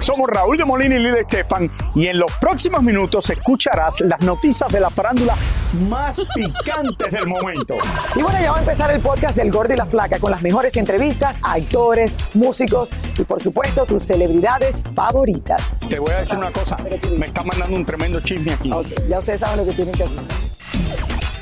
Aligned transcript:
Somos 0.00 0.28
Raúl 0.28 0.56
de 0.56 0.64
Molina 0.64 0.96
y 0.96 0.98
Lidia 0.98 1.20
Estefan 1.20 1.70
y 1.94 2.08
en 2.08 2.18
los 2.18 2.32
próximos 2.32 2.82
minutos 2.82 3.30
escucharás 3.30 4.00
las 4.00 4.20
noticias 4.20 4.70
de 4.72 4.80
la 4.80 4.90
farándula 4.90 5.36
más 5.88 6.26
picantes 6.34 7.12
del 7.12 7.26
momento. 7.28 7.76
Y 8.16 8.22
bueno, 8.22 8.38
ya 8.40 8.50
va 8.50 8.58
a 8.58 8.60
empezar 8.60 8.90
el 8.90 9.00
podcast 9.00 9.36
del 9.36 9.52
Gordi 9.52 9.74
y 9.74 9.76
la 9.76 9.86
Flaca 9.86 10.18
con 10.18 10.32
las 10.32 10.42
mejores 10.42 10.76
entrevistas 10.76 11.38
a 11.42 11.52
actores, 11.52 12.16
músicos 12.34 12.90
y 13.16 13.22
por 13.22 13.40
supuesto 13.40 13.86
tus 13.86 14.02
celebridades 14.02 14.82
favoritas. 14.94 15.78
Te 15.88 16.00
voy 16.00 16.10
a 16.10 16.16
decir 16.16 16.36
una 16.36 16.50
cosa, 16.50 16.76
me 17.16 17.26
está 17.26 17.44
mandando 17.44 17.76
un 17.76 17.86
tremendo 17.86 18.20
chisme 18.20 18.54
aquí. 18.54 18.70
Ya 19.08 19.20
ustedes 19.20 19.38
saben 19.40 19.58
lo 19.58 19.64
que 19.64 19.72
tienen 19.72 19.94
que 19.94 20.02
hacer. 20.02 20.18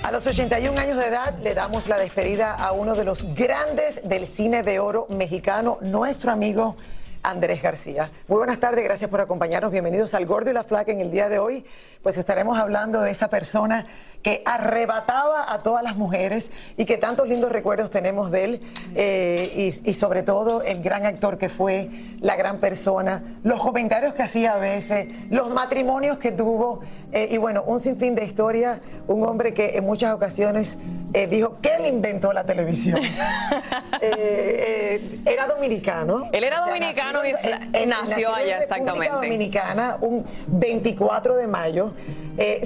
A 0.02 0.12
los 0.12 0.26
81 0.26 0.78
años 0.78 0.98
de 0.98 1.06
edad 1.06 1.38
le 1.42 1.54
damos 1.54 1.86
la 1.86 1.96
despedida 1.96 2.54
a 2.54 2.72
uno 2.72 2.94
de 2.94 3.04
los 3.04 3.22
grandes 3.34 4.00
del 4.06 4.26
cine 4.26 4.62
de 4.62 4.80
oro 4.80 5.06
mexicano, 5.08 5.78
nuestro 5.80 6.32
amigo 6.32 6.76
Andrés 7.22 7.60
García. 7.62 8.10
Muy 8.28 8.38
buenas 8.38 8.60
tardes, 8.60 8.82
gracias 8.82 9.10
por 9.10 9.20
acompañarnos. 9.20 9.70
Bienvenidos 9.70 10.14
al 10.14 10.24
Gordo 10.24 10.50
y 10.50 10.54
la 10.54 10.64
Flaca. 10.64 10.90
En 10.90 11.00
el 11.00 11.10
día 11.10 11.28
de 11.28 11.38
hoy, 11.38 11.64
pues 12.02 12.16
estaremos 12.16 12.58
hablando 12.58 13.02
de 13.02 13.10
esa 13.10 13.28
persona 13.28 13.84
que 14.22 14.42
arrebataba 14.46 15.52
a 15.52 15.58
todas 15.58 15.82
las 15.82 15.96
mujeres 15.96 16.50
y 16.78 16.86
que 16.86 16.96
tantos 16.96 17.28
lindos 17.28 17.52
recuerdos 17.52 17.90
tenemos 17.90 18.30
de 18.30 18.44
él 18.44 18.60
eh, 18.94 19.72
y, 19.84 19.90
y 19.90 19.94
sobre 19.94 20.22
todo 20.22 20.62
el 20.62 20.82
gran 20.82 21.04
actor 21.04 21.36
que 21.36 21.50
fue, 21.50 21.90
la 22.20 22.36
gran 22.36 22.58
persona, 22.58 23.38
los 23.44 23.60
comentarios 23.60 24.14
que 24.14 24.22
hacía 24.22 24.54
a 24.54 24.58
veces, 24.58 25.08
los 25.30 25.50
matrimonios 25.50 26.18
que 26.18 26.32
tuvo 26.32 26.80
eh, 27.12 27.28
y 27.30 27.36
bueno, 27.38 27.62
un 27.66 27.80
sinfín 27.80 28.14
de 28.14 28.24
historia, 28.24 28.80
un 29.06 29.26
hombre 29.26 29.52
que 29.54 29.76
en 29.76 29.84
muchas 29.84 30.12
ocasiones 30.14 30.78
eh, 31.12 31.26
dijo 31.26 31.56
que 31.60 31.74
él 31.74 31.86
inventó 31.86 32.32
la 32.32 32.44
televisión. 32.44 33.00
Eh, 34.02 35.20
era 35.26 35.46
dominicano. 35.46 36.28
Él 36.32 36.44
era 36.44 36.62
O 36.62 36.64
sea, 36.64 36.72
dominicano 36.74 37.20
y 37.26 37.32
nació 37.32 37.50
fla- 37.50 37.86
nació 37.86 38.16
en 38.28 38.34
allá, 38.34 38.34
República 38.38 38.58
exactamente. 38.60 39.10
Dominicana 39.14 39.98
un 40.00 40.24
24 40.46 41.36
de 41.36 41.46
mayo. 41.46 41.92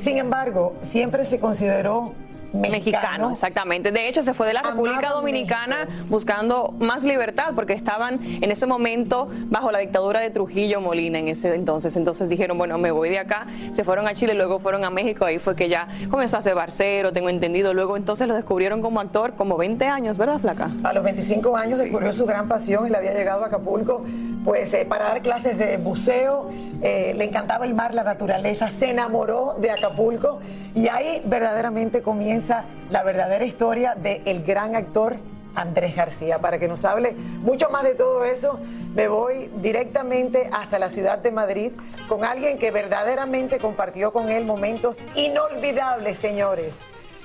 Sin 0.01 0.19
embargo, 0.19 0.75
siempre 0.83 1.25
se 1.25 1.41
consideró 1.41 2.13
mexicano. 2.55 2.73
Mexicano, 2.73 3.31
exactamente. 3.31 3.93
De 3.93 4.09
hecho, 4.09 4.23
se 4.23 4.35
fue 4.35 4.47
de 4.47 4.55
la 4.55 4.63
República 4.63 5.11
Dominicana 5.11 5.87
México. 5.87 6.07
buscando 6.09 6.75
más 6.81 7.05
libertad 7.05 7.53
porque 7.55 7.73
estaban 7.73 8.21
en 8.23 8.51
ese 8.51 8.67
momento 8.67 9.29
bajo 9.47 9.71
la 9.71 9.81
dictadura 9.81 10.21
de 10.21 10.31
Trujillo 10.31 10.81
Molina 10.81 11.19
en 11.19 11.29
ese 11.29 11.55
entonces. 11.55 11.97
Entonces 11.97 12.29
dijeron, 12.29 12.57
bueno, 12.59 12.79
me 12.79 12.91
voy 12.91 13.11
de 13.11 13.19
acá. 13.19 13.47
Se 13.73 13.85
fueron 13.85 14.07
a 14.07 14.15
Chile, 14.15 14.35
luego 14.35 14.59
fueron 14.59 14.85
a 14.85 14.91
México. 14.91 15.25
Ahí 15.25 15.39
fue 15.39 15.57
que 15.57 15.69
ya 15.69 15.89
comenzó 16.11 16.37
a 16.37 16.43
ser 16.43 16.55
barcero, 16.55 17.13
tengo 17.13 17.29
entendido. 17.29 17.75
Luego 17.75 17.97
entonces 17.97 18.29
lo 18.29 18.35
descubrieron 18.35 18.83
como 18.83 19.01
actor, 19.01 19.35
como 19.35 19.57
20 19.57 19.87
años, 19.87 20.19
¿verdad, 20.19 20.39
Flaca? 20.39 20.71
A 20.83 20.93
los 20.93 21.05
25 21.05 21.57
años 21.57 21.79
descubrió 21.79 22.13
su 22.13 22.25
gran 22.25 22.49
pasión 22.49 22.87
y 22.87 22.91
le 22.91 22.97
había 22.97 23.13
llegado 23.13 23.45
a 23.45 23.47
Acapulco 23.47 24.05
pues 24.45 24.73
eh, 24.75 24.85
para 24.85 25.07
dar 25.07 25.23
clases 25.23 25.59
de 25.59 25.77
buceo. 25.79 26.51
Eh, 26.83 27.15
le 27.17 27.25
encantaba 27.25 27.65
el 27.65 27.75
mar, 27.75 27.95
la 27.95 28.05
naturaleza, 28.05 28.69
se 28.69 28.91
enamoró 28.91 29.57
de 29.59 29.71
Acapulco 29.71 30.41
y 30.75 30.89
ahí 30.89 31.23
verdaderamente 31.25 32.03
comienza 32.03 32.44
la 32.91 33.03
verdadera 33.03 33.45
historia 33.45 33.95
del 33.95 34.43
gran 34.45 34.77
actor 34.77 35.17
Andrés 35.55 35.95
García. 35.97 36.39
Para 36.39 36.59
que 36.59 36.69
nos 36.69 36.85
hable 36.85 37.13
mucho 37.13 37.71
más 37.71 37.85
de 37.85 37.95
todo 37.95 38.25
eso, 38.25 38.59
me 38.95 39.09
voy 39.09 39.51
directamente 39.57 40.51
hasta 40.53 40.79
la 40.79 40.91
ciudad 40.91 41.19
de 41.19 41.31
Madrid 41.31 41.73
con 42.09 42.25
alguien 42.25 42.59
que 42.59 42.71
verdaderamente 42.71 43.59
compartió 43.59 44.13
con 44.13 44.29
él 44.29 44.45
momentos 44.45 44.99
inolvidables, 45.15 46.19
señores. 46.19 46.81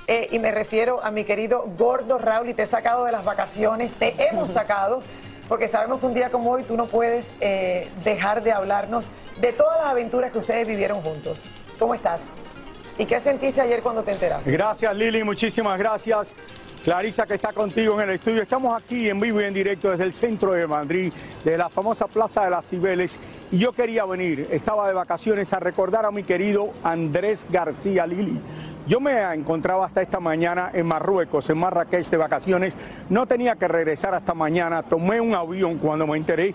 Eh, 0.06 0.28
y 0.32 0.38
me 0.38 0.50
refiero 0.50 1.02
a 1.04 1.10
mi 1.10 1.24
querido 1.24 1.66
Gordo 1.76 2.18
Raúl 2.18 2.48
y 2.48 2.54
te 2.54 2.62
he 2.62 2.66
sacado 2.66 3.04
de 3.04 3.12
las 3.12 3.24
vacaciones, 3.24 3.92
te 3.94 4.14
hemos 4.28 4.50
sacado, 4.52 5.02
porque 5.48 5.68
sabemos 5.68 6.00
que 6.00 6.06
un 6.06 6.14
día 6.14 6.30
como 6.30 6.50
hoy 6.50 6.62
tú 6.62 6.76
no 6.76 6.86
puedes 6.86 7.30
eh, 7.40 7.88
dejar 8.04 8.42
de 8.42 8.52
hablarnos 8.52 9.06
de 9.40 9.52
todas 9.52 9.78
las 9.78 9.86
aventuras 9.88 10.32
que 10.32 10.38
ustedes 10.38 10.66
vivieron 10.66 11.02
juntos. 11.02 11.48
¿Cómo 11.78 11.94
estás? 11.94 12.20
¿Y 13.00 13.06
qué 13.06 13.18
sentiste 13.18 13.62
ayer 13.62 13.80
cuando 13.80 14.02
te 14.02 14.12
enteraste? 14.12 14.52
Gracias 14.52 14.94
Lili, 14.94 15.24
muchísimas 15.24 15.78
gracias. 15.78 16.34
Clarisa 16.84 17.24
que 17.24 17.32
está 17.32 17.50
contigo 17.50 17.98
en 17.98 18.10
el 18.10 18.16
estudio. 18.16 18.42
Estamos 18.42 18.78
aquí 18.78 19.08
en 19.08 19.18
vivo 19.18 19.40
y 19.40 19.44
en 19.44 19.54
directo 19.54 19.90
desde 19.90 20.04
el 20.04 20.12
centro 20.12 20.52
de 20.52 20.66
Madrid, 20.66 21.10
de 21.42 21.56
la 21.56 21.70
famosa 21.70 22.06
Plaza 22.08 22.44
de 22.44 22.50
las 22.50 22.68
Cibeles. 22.68 23.18
Y 23.50 23.56
yo 23.56 23.72
quería 23.72 24.04
venir, 24.04 24.48
estaba 24.50 24.86
de 24.86 24.92
vacaciones, 24.92 25.50
a 25.54 25.60
recordar 25.60 26.04
a 26.04 26.10
mi 26.10 26.24
querido 26.24 26.74
Andrés 26.82 27.46
García 27.48 28.06
Lili. 28.06 28.38
Yo 28.86 29.00
me 29.00 29.18
encontraba 29.32 29.86
hasta 29.86 30.02
esta 30.02 30.20
mañana 30.20 30.70
en 30.74 30.84
Marruecos, 30.84 31.48
en 31.48 31.56
Marrakech 31.56 32.06
de 32.10 32.18
vacaciones. 32.18 32.74
No 33.08 33.26
tenía 33.26 33.56
que 33.56 33.66
regresar 33.66 34.14
hasta 34.14 34.34
mañana. 34.34 34.82
Tomé 34.82 35.22
un 35.22 35.34
avión 35.34 35.78
cuando 35.78 36.06
me 36.06 36.18
enteré 36.18 36.54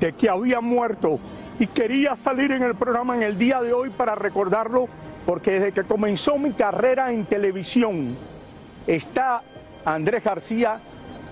de 0.00 0.14
que 0.14 0.30
había 0.30 0.62
muerto 0.62 1.18
y 1.58 1.66
quería 1.66 2.16
salir 2.16 2.52
en 2.52 2.62
el 2.62 2.74
programa 2.74 3.16
en 3.16 3.22
el 3.22 3.36
día 3.36 3.60
de 3.60 3.74
hoy 3.74 3.90
para 3.90 4.14
recordarlo 4.14 4.88
porque 5.26 5.52
desde 5.52 5.72
que 5.72 5.84
comenzó 5.84 6.38
mi 6.38 6.52
carrera 6.52 7.12
en 7.12 7.24
televisión 7.24 8.16
está 8.86 9.42
Andrés 9.84 10.22
García 10.22 10.80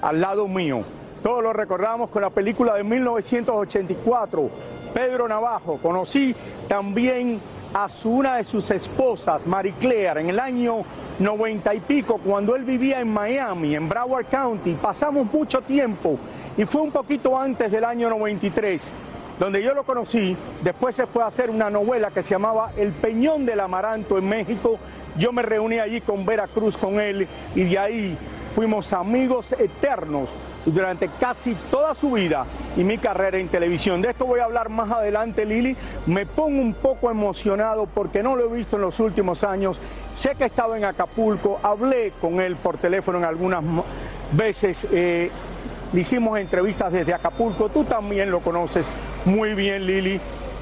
al 0.00 0.20
lado 0.20 0.48
mío. 0.48 0.82
Todos 1.22 1.42
lo 1.42 1.52
recordamos 1.52 2.10
con 2.10 2.22
la 2.22 2.30
película 2.30 2.74
de 2.74 2.82
1984, 2.82 4.50
Pedro 4.92 5.28
Navajo. 5.28 5.78
Conocí 5.80 6.34
también 6.66 7.40
a 7.72 7.86
una 8.04 8.36
de 8.36 8.44
sus 8.44 8.70
esposas, 8.70 9.46
Marie 9.46 9.74
Claire, 9.78 10.20
en 10.20 10.30
el 10.30 10.40
año 10.40 10.84
90 11.18 11.74
y 11.74 11.80
pico, 11.80 12.18
cuando 12.18 12.56
él 12.56 12.64
vivía 12.64 13.00
en 13.00 13.08
Miami, 13.08 13.76
en 13.76 13.88
Broward 13.88 14.26
County. 14.26 14.74
Pasamos 14.74 15.32
mucho 15.32 15.62
tiempo 15.62 16.18
y 16.56 16.64
fue 16.64 16.82
un 16.82 16.90
poquito 16.90 17.38
antes 17.38 17.70
del 17.70 17.84
año 17.84 18.10
93 18.10 18.90
donde 19.42 19.60
yo 19.60 19.74
lo 19.74 19.82
conocí, 19.82 20.36
después 20.62 20.94
se 20.94 21.08
fue 21.08 21.24
a 21.24 21.26
hacer 21.26 21.50
una 21.50 21.68
novela 21.68 22.12
que 22.12 22.22
se 22.22 22.30
llamaba 22.30 22.70
El 22.76 22.92
Peñón 22.92 23.44
del 23.44 23.58
Amaranto 23.58 24.16
en 24.16 24.28
México. 24.28 24.78
Yo 25.18 25.32
me 25.32 25.42
reuní 25.42 25.80
allí 25.80 26.00
con 26.00 26.24
Vera 26.24 26.46
Cruz, 26.46 26.78
con 26.78 27.00
él, 27.00 27.26
y 27.56 27.64
de 27.64 27.76
ahí 27.76 28.18
fuimos 28.54 28.92
amigos 28.92 29.50
eternos 29.58 30.30
durante 30.64 31.08
casi 31.18 31.56
toda 31.72 31.92
su 31.94 32.12
vida 32.12 32.46
y 32.76 32.84
mi 32.84 32.98
carrera 32.98 33.36
en 33.36 33.48
televisión. 33.48 34.00
De 34.00 34.10
esto 34.10 34.26
voy 34.26 34.38
a 34.38 34.44
hablar 34.44 34.68
más 34.68 34.92
adelante, 34.92 35.44
Lili. 35.44 35.76
Me 36.06 36.24
pongo 36.24 36.60
un 36.60 36.74
poco 36.74 37.10
emocionado 37.10 37.86
porque 37.86 38.22
no 38.22 38.36
lo 38.36 38.44
he 38.44 38.56
visto 38.56 38.76
en 38.76 38.82
los 38.82 39.00
últimos 39.00 39.42
años. 39.42 39.80
Sé 40.12 40.36
que 40.36 40.44
estaba 40.44 40.78
en 40.78 40.84
Acapulco, 40.84 41.58
hablé 41.64 42.12
con 42.20 42.40
él 42.40 42.54
por 42.54 42.78
teléfono 42.78 43.18
en 43.18 43.24
algunas 43.24 43.64
veces. 44.30 44.86
eh, 44.92 45.32
le 45.92 46.00
hicimos 46.00 46.38
entrevistas 46.38 46.90
desde 46.90 47.12
Acapulco, 47.12 47.68
tú 47.68 47.84
también 47.84 48.30
lo 48.30 48.40
conoces 48.40 48.86
muy 49.24 49.54
bien, 49.54 49.86
Lili. 49.86 50.20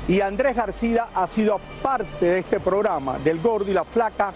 Y 0.09 0.21
Andrés 0.21 0.57
García 0.57 1.09
ha 1.15 1.27
sido 1.27 1.61
parte 1.83 2.27
de 2.27 2.39
este 2.41 2.59
programa, 2.59 3.19
del 3.19 3.41
Gordo 3.41 3.71
y 3.71 3.75
la 3.75 3.85
Flaca, 3.85 4.33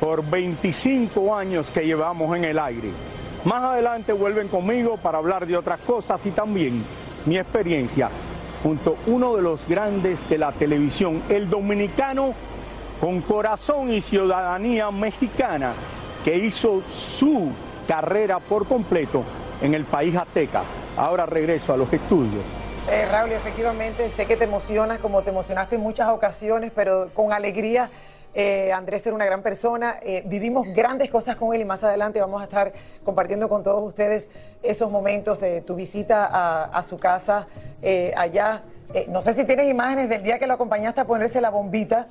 por 0.00 0.28
25 0.28 1.34
años 1.34 1.70
que 1.70 1.86
llevamos 1.86 2.36
en 2.36 2.44
el 2.44 2.58
aire. 2.58 2.90
Más 3.44 3.62
adelante 3.62 4.12
vuelven 4.12 4.48
conmigo 4.48 4.96
para 4.96 5.18
hablar 5.18 5.46
de 5.46 5.56
otras 5.56 5.80
cosas 5.80 6.24
y 6.26 6.30
también 6.30 6.84
mi 7.24 7.38
experiencia 7.38 8.10
junto 8.62 8.92
a 8.92 9.10
uno 9.10 9.36
de 9.36 9.42
los 9.42 9.66
grandes 9.66 10.28
de 10.28 10.38
la 10.38 10.52
televisión, 10.52 11.22
el 11.28 11.50
dominicano 11.50 12.34
con 13.00 13.20
corazón 13.22 13.92
y 13.92 14.00
ciudadanía 14.00 14.90
mexicana, 14.90 15.74
que 16.24 16.36
hizo 16.36 16.82
su 16.88 17.50
carrera 17.88 18.38
por 18.38 18.68
completo 18.68 19.24
en 19.60 19.74
el 19.74 19.84
país 19.84 20.14
azteca. 20.16 20.62
Ahora 20.96 21.26
regreso 21.26 21.72
a 21.72 21.76
los 21.76 21.92
estudios. 21.92 22.61
Eh, 22.90 23.06
Raúl, 23.10 23.32
efectivamente, 23.32 24.10
sé 24.10 24.26
que 24.26 24.36
te 24.36 24.44
emocionas 24.44 24.98
como 24.98 25.22
te 25.22 25.30
emocionaste 25.30 25.76
en 25.76 25.82
muchas 25.82 26.08
ocasiones, 26.08 26.72
pero 26.74 27.10
con 27.14 27.32
alegría. 27.32 27.90
Eh, 28.34 28.72
Andrés 28.72 29.04
era 29.06 29.14
una 29.14 29.26
gran 29.26 29.42
persona, 29.42 29.98
eh, 30.02 30.22
vivimos 30.24 30.66
grandes 30.74 31.10
cosas 31.10 31.36
con 31.36 31.54
él 31.54 31.60
y 31.60 31.64
más 31.66 31.84
adelante 31.84 32.18
vamos 32.18 32.40
a 32.40 32.44
estar 32.44 32.72
compartiendo 33.04 33.46
con 33.48 33.62
todos 33.62 33.86
ustedes 33.86 34.30
esos 34.62 34.90
momentos 34.90 35.38
de 35.38 35.60
tu 35.60 35.74
visita 35.74 36.30
a, 36.72 36.82
su 36.82 36.98
casa 36.98 37.46
eh, 37.82 38.12
allá. 38.16 38.62
No 39.08 39.20
sé 39.22 39.34
si 39.34 39.44
tienes 39.44 39.68
imágenes 39.68 40.08
del 40.08 40.22
día 40.22 40.38
que 40.38 40.46
lo 40.46 40.54
acompañaste 40.54 41.02
a 41.02 41.04
ponerse 41.04 41.42
la 41.42 41.50
bombita, 41.50 42.06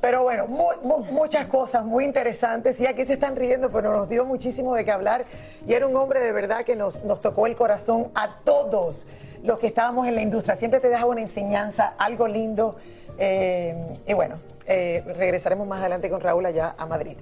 pero 0.00 0.22
bueno, 0.22 0.46
mu- 0.46 0.64
mu- 0.82 1.04
muchas 1.12 1.46
cosas 1.46 1.84
muy 1.84 2.04
interesantes. 2.04 2.80
Y 2.80 2.86
aquí 2.86 3.04
se 3.06 3.14
están 3.14 3.36
riendo, 3.36 3.70
pero 3.70 3.92
nos 3.92 4.08
dio 4.08 4.24
muchísimo 4.24 4.74
de 4.74 4.84
qué 4.84 4.92
hablar. 4.92 5.26
Y 5.66 5.74
era 5.74 5.86
un 5.86 5.96
hombre 5.96 6.20
de 6.20 6.32
verdad 6.32 6.64
que 6.64 6.74
nos 6.74 7.00
tocó 7.20 7.46
el 7.46 7.54
corazón 7.54 8.10
a 8.14 8.36
todos 8.44 9.06
los 9.46 9.58
que 9.58 9.68
estábamos 9.68 10.06
en 10.08 10.16
la 10.16 10.22
industria. 10.22 10.56
Siempre 10.56 10.80
te 10.80 10.88
deja 10.88 11.06
una 11.06 11.20
enseñanza, 11.20 11.94
algo 11.98 12.26
lindo. 12.26 12.74
Eh, 13.16 13.74
y 14.06 14.12
bueno, 14.12 14.40
eh, 14.66 15.02
regresaremos 15.06 15.66
más 15.66 15.80
adelante 15.80 16.10
con 16.10 16.20
Raúl 16.20 16.44
allá 16.44 16.74
a 16.76 16.84
Madrid. 16.84 17.16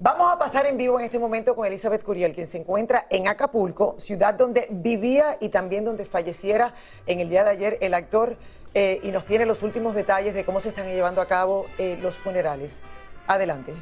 Vamos 0.00 0.32
a 0.32 0.38
pasar 0.38 0.66
en 0.66 0.76
vivo 0.76 0.98
en 0.98 1.06
este 1.06 1.18
momento 1.18 1.54
con 1.54 1.66
Elizabeth 1.66 2.02
Curiel, 2.02 2.34
quien 2.34 2.46
se 2.46 2.58
encuentra 2.58 3.06
en 3.10 3.28
Acapulco, 3.28 3.96
ciudad 3.98 4.34
donde 4.34 4.66
vivía 4.70 5.36
y 5.40 5.48
también 5.48 5.84
donde 5.84 6.04
falleciera 6.04 6.74
en 7.06 7.20
el 7.20 7.28
día 7.28 7.44
de 7.44 7.50
ayer 7.50 7.78
el 7.80 7.94
actor, 7.94 8.36
eh, 8.74 9.00
y 9.02 9.10
nos 9.10 9.24
tiene 9.24 9.46
los 9.46 9.62
últimos 9.62 9.94
detalles 9.94 10.34
de 10.34 10.44
cómo 10.44 10.58
se 10.58 10.70
están 10.70 10.86
llevando 10.86 11.20
a 11.20 11.26
cabo 11.26 11.66
los 12.00 12.16
funerales. 12.16 12.82
Adelante. 13.26 13.72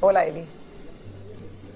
Hola, 0.00 0.24
Eli. 0.24 0.57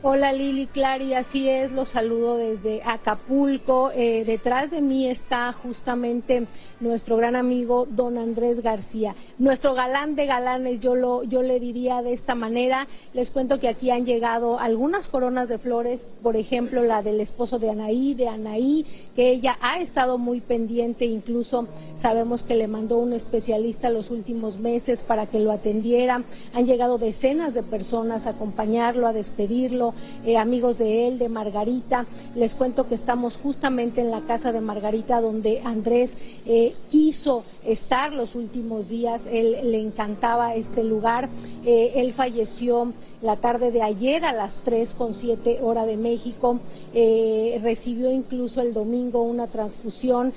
Hola 0.04 0.32
Lili, 0.32 0.66
Clary, 0.66 1.14
así 1.14 1.48
es, 1.48 1.70
los 1.70 1.90
saludo 1.90 2.36
desde 2.36 2.82
Acapulco. 2.82 3.92
Eh, 3.94 4.24
detrás 4.26 4.72
de 4.72 4.82
mí 4.82 5.06
está 5.06 5.52
justamente 5.52 6.48
nuestro 6.80 7.16
gran 7.16 7.36
amigo 7.36 7.86
don 7.88 8.18
Andrés 8.18 8.64
García, 8.64 9.14
nuestro 9.38 9.74
galán 9.74 10.16
de 10.16 10.26
galanes, 10.26 10.80
yo, 10.80 10.96
lo, 10.96 11.22
yo 11.22 11.42
le 11.42 11.60
diría 11.60 12.02
de 12.02 12.12
esta 12.12 12.34
manera. 12.34 12.88
Les 13.14 13.30
cuento 13.30 13.60
que 13.60 13.68
aquí 13.68 13.90
han 13.92 14.04
llegado 14.04 14.58
algunas 14.58 15.06
coronas 15.06 15.48
de 15.48 15.58
flores, 15.58 16.08
por 16.20 16.34
ejemplo 16.34 16.82
la 16.82 17.02
del 17.02 17.20
esposo 17.20 17.60
de 17.60 17.70
Anaí, 17.70 18.14
de 18.14 18.26
Anaí, 18.26 18.84
que 19.14 19.30
ella 19.30 19.56
ha 19.60 19.78
estado 19.78 20.18
muy 20.18 20.40
pendiente, 20.40 21.04
incluso 21.04 21.68
sabemos 21.94 22.42
que 22.42 22.56
le 22.56 22.66
mandó 22.66 22.98
un 22.98 23.12
especialista 23.12 23.88
los 23.88 24.10
últimos 24.10 24.58
meses 24.58 25.04
para 25.04 25.26
que 25.26 25.38
lo 25.38 25.52
atendiera. 25.52 26.24
Han 26.54 26.66
llegado 26.66 26.98
decenas 26.98 27.54
de 27.54 27.62
personas 27.62 28.26
a 28.26 28.30
acompañarlo, 28.30 29.06
a 29.06 29.12
despedirlo 29.12 29.91
eh, 30.24 30.36
amigos 30.36 30.78
de 30.78 31.08
él, 31.08 31.18
de 31.18 31.28
Margarita. 31.28 32.06
Les 32.34 32.54
cuento 32.54 32.86
que 32.86 32.94
estamos 32.94 33.36
justamente 33.36 34.00
en 34.00 34.10
la 34.10 34.20
casa 34.20 34.52
de 34.52 34.60
Margarita 34.60 35.20
donde 35.20 35.60
Andrés 35.64 36.16
eh, 36.46 36.74
quiso 36.88 37.42
estar 37.64 38.12
los 38.12 38.36
últimos 38.36 38.88
días. 38.88 39.24
Él 39.30 39.56
le 39.64 39.80
encantaba 39.80 40.54
este 40.54 40.84
lugar. 40.84 41.28
Eh, 41.64 41.94
él 41.96 42.12
falleció 42.12 42.92
la 43.20 43.36
tarde 43.36 43.72
de 43.72 43.82
ayer 43.82 44.24
a 44.24 44.32
las 44.32 44.56
3 44.58 44.94
con 44.94 45.14
7 45.14 45.58
hora 45.62 45.86
de 45.86 45.96
México. 45.96 46.58
Recibió 46.92 48.10
incluso 48.10 48.60
el 48.60 48.74
domingo 48.74 49.22
una 49.22 49.46
transfusión. 49.46 50.32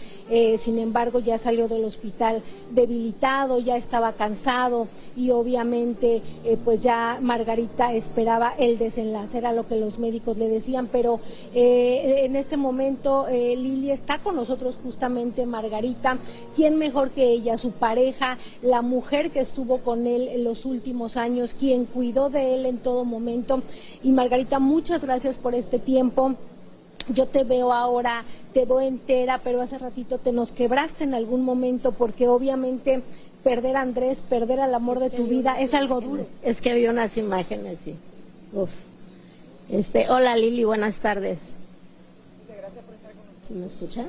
Sin 0.57 0.77
embargo, 0.77 1.19
ya 1.19 1.39
salió 1.39 1.67
del 1.67 1.83
hospital 1.83 2.43
debilitado, 2.71 3.59
ya 3.59 3.75
estaba 3.75 4.13
cansado 4.13 4.87
y 5.15 5.31
obviamente 5.31 6.21
pues 6.63 6.81
ya 6.81 7.17
Margarita 7.21 7.93
esperaba 7.93 8.53
el 8.59 8.77
desenlace, 8.77 9.41
era 9.45 9.53
lo 9.53 9.67
que 9.67 9.75
los 9.75 9.99
médicos 9.99 10.37
le 10.37 10.49
decían, 10.49 10.89
pero 10.91 11.19
eh, 11.53 12.21
en 12.23 12.35
este 12.35 12.57
momento 12.57 13.27
eh, 13.27 13.55
Lili 13.55 13.91
está 13.91 14.17
con 14.17 14.35
nosotros 14.35 14.79
justamente 14.81 15.45
Margarita, 15.45 16.17
¿quién 16.55 16.77
mejor 16.77 17.11
que 17.11 17.29
ella, 17.29 17.59
su 17.59 17.71
pareja, 17.71 18.39
la 18.63 18.81
mujer 18.81 19.29
que 19.29 19.39
estuvo 19.39 19.81
con 19.81 20.07
él 20.07 20.27
en 20.29 20.43
los 20.43 20.65
últimos 20.65 21.15
años, 21.15 21.55
quien 21.57 21.85
cuidó 21.85 22.31
de 22.31 22.55
él 22.55 22.65
en 22.65 22.79
todo 22.79 23.05
momento? 23.05 23.61
Y 24.01 24.13
Margarita, 24.13 24.57
muchas 24.57 25.03
gracias 25.03 25.37
por 25.37 25.53
este 25.53 25.77
tiempo. 25.77 26.33
Yo 27.07 27.27
te 27.27 27.43
veo 27.43 27.71
ahora, 27.71 28.23
te 28.51 28.65
veo 28.65 28.81
entera, 28.81 29.39
pero 29.43 29.61
hace 29.61 29.77
ratito 29.77 30.17
te 30.17 30.31
nos 30.31 30.51
quebraste 30.51 31.03
en 31.03 31.13
algún 31.13 31.45
momento 31.45 31.91
porque 31.91 32.27
obviamente 32.27 33.03
perder 33.43 33.77
a 33.77 33.81
Andrés, 33.81 34.23
perder 34.27 34.59
al 34.59 34.73
amor 34.73 34.99
de 34.99 35.11
tu 35.11 35.27
vida 35.27 35.59
es 35.59 35.75
algo 35.75 36.01
duro. 36.01 36.23
Es 36.41 36.61
que 36.61 36.73
vi 36.73 36.87
unas 36.87 37.15
imágenes, 37.17 37.77
sí. 37.77 37.95
Uf. 38.53 38.71
Este, 39.69 40.09
hola 40.09 40.35
Lili, 40.35 40.63
buenas 40.63 40.99
tardes. 40.99 41.55
¿Sí 43.41 43.53
me 43.53 43.65
escucha? 43.65 44.03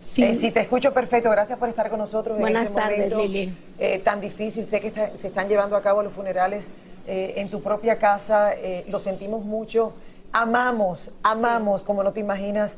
Sí. 0.00 0.22
Eh, 0.22 0.36
sí, 0.38 0.50
te 0.50 0.60
escucho 0.60 0.92
perfecto. 0.92 1.30
Gracias 1.30 1.58
por 1.58 1.68
estar 1.68 1.88
con 1.90 1.98
nosotros. 1.98 2.38
Buenas 2.38 2.60
en 2.70 2.76
este 2.76 2.80
tardes, 2.80 2.98
momento, 3.14 3.22
Lili. 3.22 3.54
eh, 3.78 3.98
tan 4.00 4.20
difícil. 4.20 4.66
Sé 4.66 4.80
que 4.80 4.88
está- 4.88 5.10
se 5.16 5.28
están 5.28 5.48
llevando 5.48 5.76
a 5.76 5.82
cabo 5.82 6.02
los 6.02 6.12
funerales 6.12 6.66
eh, 7.08 7.34
en 7.36 7.48
tu 7.50 7.62
propia 7.62 7.98
casa. 7.98 8.52
lo 8.88 8.98
sentimos 8.98 9.44
mucho. 9.44 9.92
Amamos, 10.32 11.12
amamos, 11.22 11.82
como 11.82 12.02
no 12.02 12.12
te 12.12 12.20
imaginas, 12.20 12.76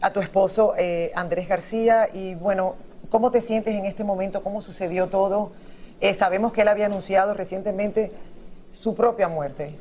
a 0.00 0.10
tu 0.12 0.20
esposo 0.20 0.74
Andrés 1.14 1.48
García. 1.48 2.08
Y 2.12 2.34
bueno, 2.36 2.76
¿cómo 3.10 3.30
te 3.32 3.40
sientes 3.40 3.74
en 3.74 3.86
este 3.86 4.04
momento? 4.04 4.42
¿Cómo 4.42 4.60
sucedió 4.60 5.08
todo? 5.08 5.50
Sabemos 6.16 6.52
que 6.52 6.60
él 6.62 6.68
había 6.68 6.86
anunciado 6.86 7.34
recientemente 7.34 8.12
su 8.72 8.94
propia 8.94 9.26
muerte. 9.28 9.74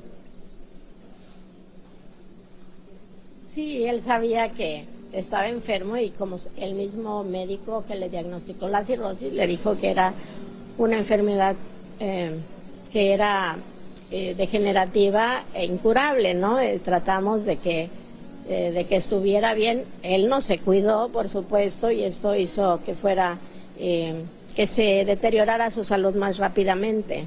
Sí, 3.54 3.86
él 3.86 4.02
sabía 4.02 4.50
que 4.50 4.86
estaba 5.12 5.48
enfermo 5.48 5.96
y 5.98 6.10
como 6.10 6.38
el 6.58 6.74
mismo 6.74 7.24
médico 7.24 7.84
que 7.88 7.94
le 7.94 8.10
diagnosticó 8.10 8.68
la 8.68 8.84
cirrosis 8.84 9.32
le 9.32 9.46
dijo 9.46 9.78
que 9.78 9.92
era 9.92 10.12
una 10.80 10.98
enfermedad 10.98 11.56
eh, 12.00 12.32
que 12.92 13.14
era 13.14 13.58
eh, 14.10 14.34
degenerativa 14.36 15.44
e 15.54 15.66
incurable, 15.66 16.34
¿no? 16.34 16.60
Eh, 16.60 16.80
tratamos 16.84 17.46
de 17.46 17.58
que 17.58 17.89
eh, 18.50 18.72
de 18.72 18.86
que 18.86 18.96
estuviera 18.96 19.54
bien. 19.54 19.86
Él 20.01 20.30
no 20.30 20.42
se 20.42 20.58
cuidó, 20.58 21.10
por 21.10 21.30
supuesto, 21.30 21.92
y 21.92 22.04
esto 22.04 22.36
hizo 22.36 22.80
que 22.84 22.96
fuera 22.96 23.38
que 23.77 24.66
se 24.66 25.06
deteriorara 25.06 25.70
su 25.70 25.84
salud 25.84 26.16
más 26.16 26.38
rápidamente. 26.38 27.25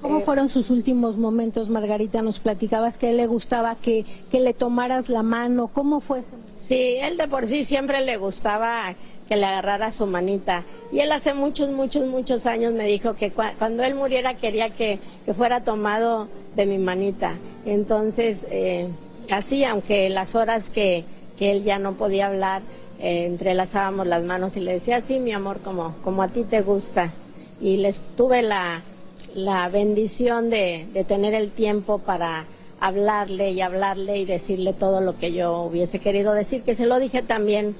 ¿Cómo 0.00 0.20
fueron 0.20 0.48
sus 0.48 0.70
últimos 0.70 1.18
momentos, 1.18 1.68
Margarita? 1.70 2.22
Nos 2.22 2.38
platicabas 2.38 2.96
que 2.98 3.08
a 3.08 3.10
él 3.10 3.16
le 3.16 3.26
gustaba 3.26 3.74
que, 3.74 4.04
que 4.30 4.38
le 4.38 4.54
tomaras 4.54 5.08
la 5.08 5.24
mano. 5.24 5.68
¿Cómo 5.68 5.98
fue? 6.00 6.22
Sí, 6.54 6.96
él 7.00 7.16
de 7.16 7.26
por 7.26 7.46
sí 7.48 7.64
siempre 7.64 8.04
le 8.04 8.16
gustaba 8.16 8.94
que 9.28 9.34
le 9.36 9.44
agarrara 9.44 9.90
su 9.90 10.06
manita. 10.06 10.62
Y 10.92 11.00
él 11.00 11.10
hace 11.10 11.34
muchos, 11.34 11.70
muchos, 11.70 12.06
muchos 12.06 12.46
años 12.46 12.72
me 12.74 12.84
dijo 12.86 13.14
que 13.14 13.34
cua- 13.34 13.54
cuando 13.58 13.82
él 13.82 13.96
muriera 13.96 14.34
quería 14.36 14.70
que, 14.70 15.00
que 15.26 15.34
fuera 15.34 15.64
tomado 15.64 16.28
de 16.54 16.64
mi 16.64 16.78
manita. 16.78 17.34
Entonces, 17.66 18.46
eh, 18.50 18.86
así, 19.32 19.64
aunque 19.64 20.08
las 20.10 20.36
horas 20.36 20.70
que, 20.70 21.04
que 21.36 21.50
él 21.50 21.64
ya 21.64 21.80
no 21.80 21.94
podía 21.94 22.28
hablar, 22.28 22.62
eh, 23.00 23.26
entrelazábamos 23.26 24.06
las 24.06 24.22
manos 24.22 24.56
y 24.56 24.60
le 24.60 24.74
decía, 24.74 25.00
sí, 25.00 25.18
mi 25.18 25.32
amor, 25.32 25.58
como, 25.58 25.96
como 26.04 26.22
a 26.22 26.28
ti 26.28 26.44
te 26.44 26.60
gusta. 26.62 27.12
Y 27.60 27.78
les 27.78 28.00
tuve 28.16 28.42
la, 28.42 28.82
la 29.34 29.68
bendición 29.68 30.50
de, 30.50 30.86
de 30.92 31.04
tener 31.04 31.34
el 31.34 31.50
tiempo 31.50 31.98
para 31.98 32.46
hablarle 32.80 33.50
y 33.50 33.60
hablarle 33.60 34.18
y 34.18 34.24
decirle 34.24 34.72
todo 34.72 35.00
lo 35.00 35.18
que 35.18 35.32
yo 35.32 35.62
hubiese 35.62 35.98
querido 35.98 36.32
decir, 36.32 36.62
que 36.62 36.74
se 36.74 36.86
lo 36.86 36.98
dije 36.98 37.22
también 37.22 37.74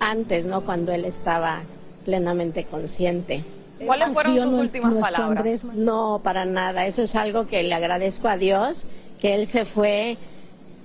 antes, 0.00 0.46
¿no? 0.46 0.62
Cuando 0.64 0.92
él 0.92 1.04
estaba 1.04 1.62
plenamente 2.04 2.64
consciente. 2.64 3.44
¿Cuáles 3.84 4.08
fueron 4.08 4.40
sus 4.40 4.54
últimas 4.54 4.94
palabras? 4.96 5.64
No, 5.64 6.20
para 6.24 6.44
nada. 6.44 6.86
Eso 6.86 7.02
es 7.02 7.14
algo 7.14 7.46
que 7.46 7.62
le 7.62 7.74
agradezco 7.74 8.26
a 8.28 8.36
Dios, 8.36 8.86
que 9.20 9.34
él 9.34 9.46
se 9.46 9.64
fue 9.64 10.16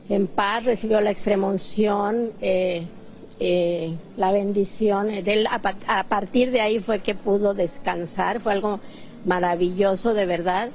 en 0.10 0.28
paz, 0.28 0.66
recibió 0.66 1.00
la 1.02 1.10
extrema 1.12 1.48
unción, 1.48 2.32
eh, 2.42 2.84
eh, 3.40 3.94
la 4.18 4.32
bendición. 4.32 5.08
de 5.08 5.34
él. 5.34 5.48
a, 5.50 5.60
pa- 5.60 5.76
a 5.88 6.04
partir 6.04 6.52
de 6.52 6.62
ahí 6.62 6.80
fue 6.80 7.00
que 7.00 7.16
pudo 7.16 7.54
descansar. 7.54 8.40
Fue 8.42 8.52
algo 8.52 8.80
maravilloso, 9.26 10.14
de 10.14 10.26
verdad, 10.26 10.70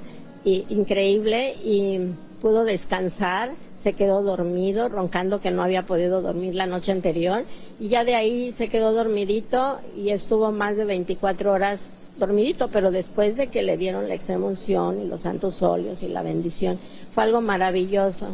y 0.44 0.64
increíble. 0.68 1.54
Y 1.64 2.12
pudo 2.40 2.64
descansar, 2.64 3.50
se 3.74 3.92
quedó 3.92 4.22
dormido, 4.22 4.88
roncando 4.88 5.40
que 5.40 5.50
no 5.50 5.62
había 5.62 5.86
podido 5.86 6.22
dormir 6.22 6.54
la 6.54 6.66
noche 6.66 6.92
anterior. 6.92 7.44
Y 7.80 7.88
ya 7.88 8.04
de 8.04 8.14
ahí 8.14 8.52
se 8.52 8.68
quedó 8.68 8.92
dormidito 8.92 9.78
y 9.96 10.10
estuvo 10.10 10.52
más 10.52 10.76
de 10.76 10.84
24 10.84 11.52
horas 11.52 11.98
dormidito, 12.18 12.68
pero 12.68 12.90
después 12.90 13.36
de 13.36 13.46
que 13.48 13.62
le 13.62 13.76
dieron 13.76 14.08
la 14.08 14.14
extrema 14.14 14.46
unción 14.46 15.00
y 15.00 15.06
los 15.06 15.20
santos 15.20 15.62
óleos 15.62 16.02
y 16.02 16.08
la 16.08 16.22
bendición, 16.22 16.78
fue 17.10 17.24
algo 17.24 17.40
maravilloso. 17.40 18.28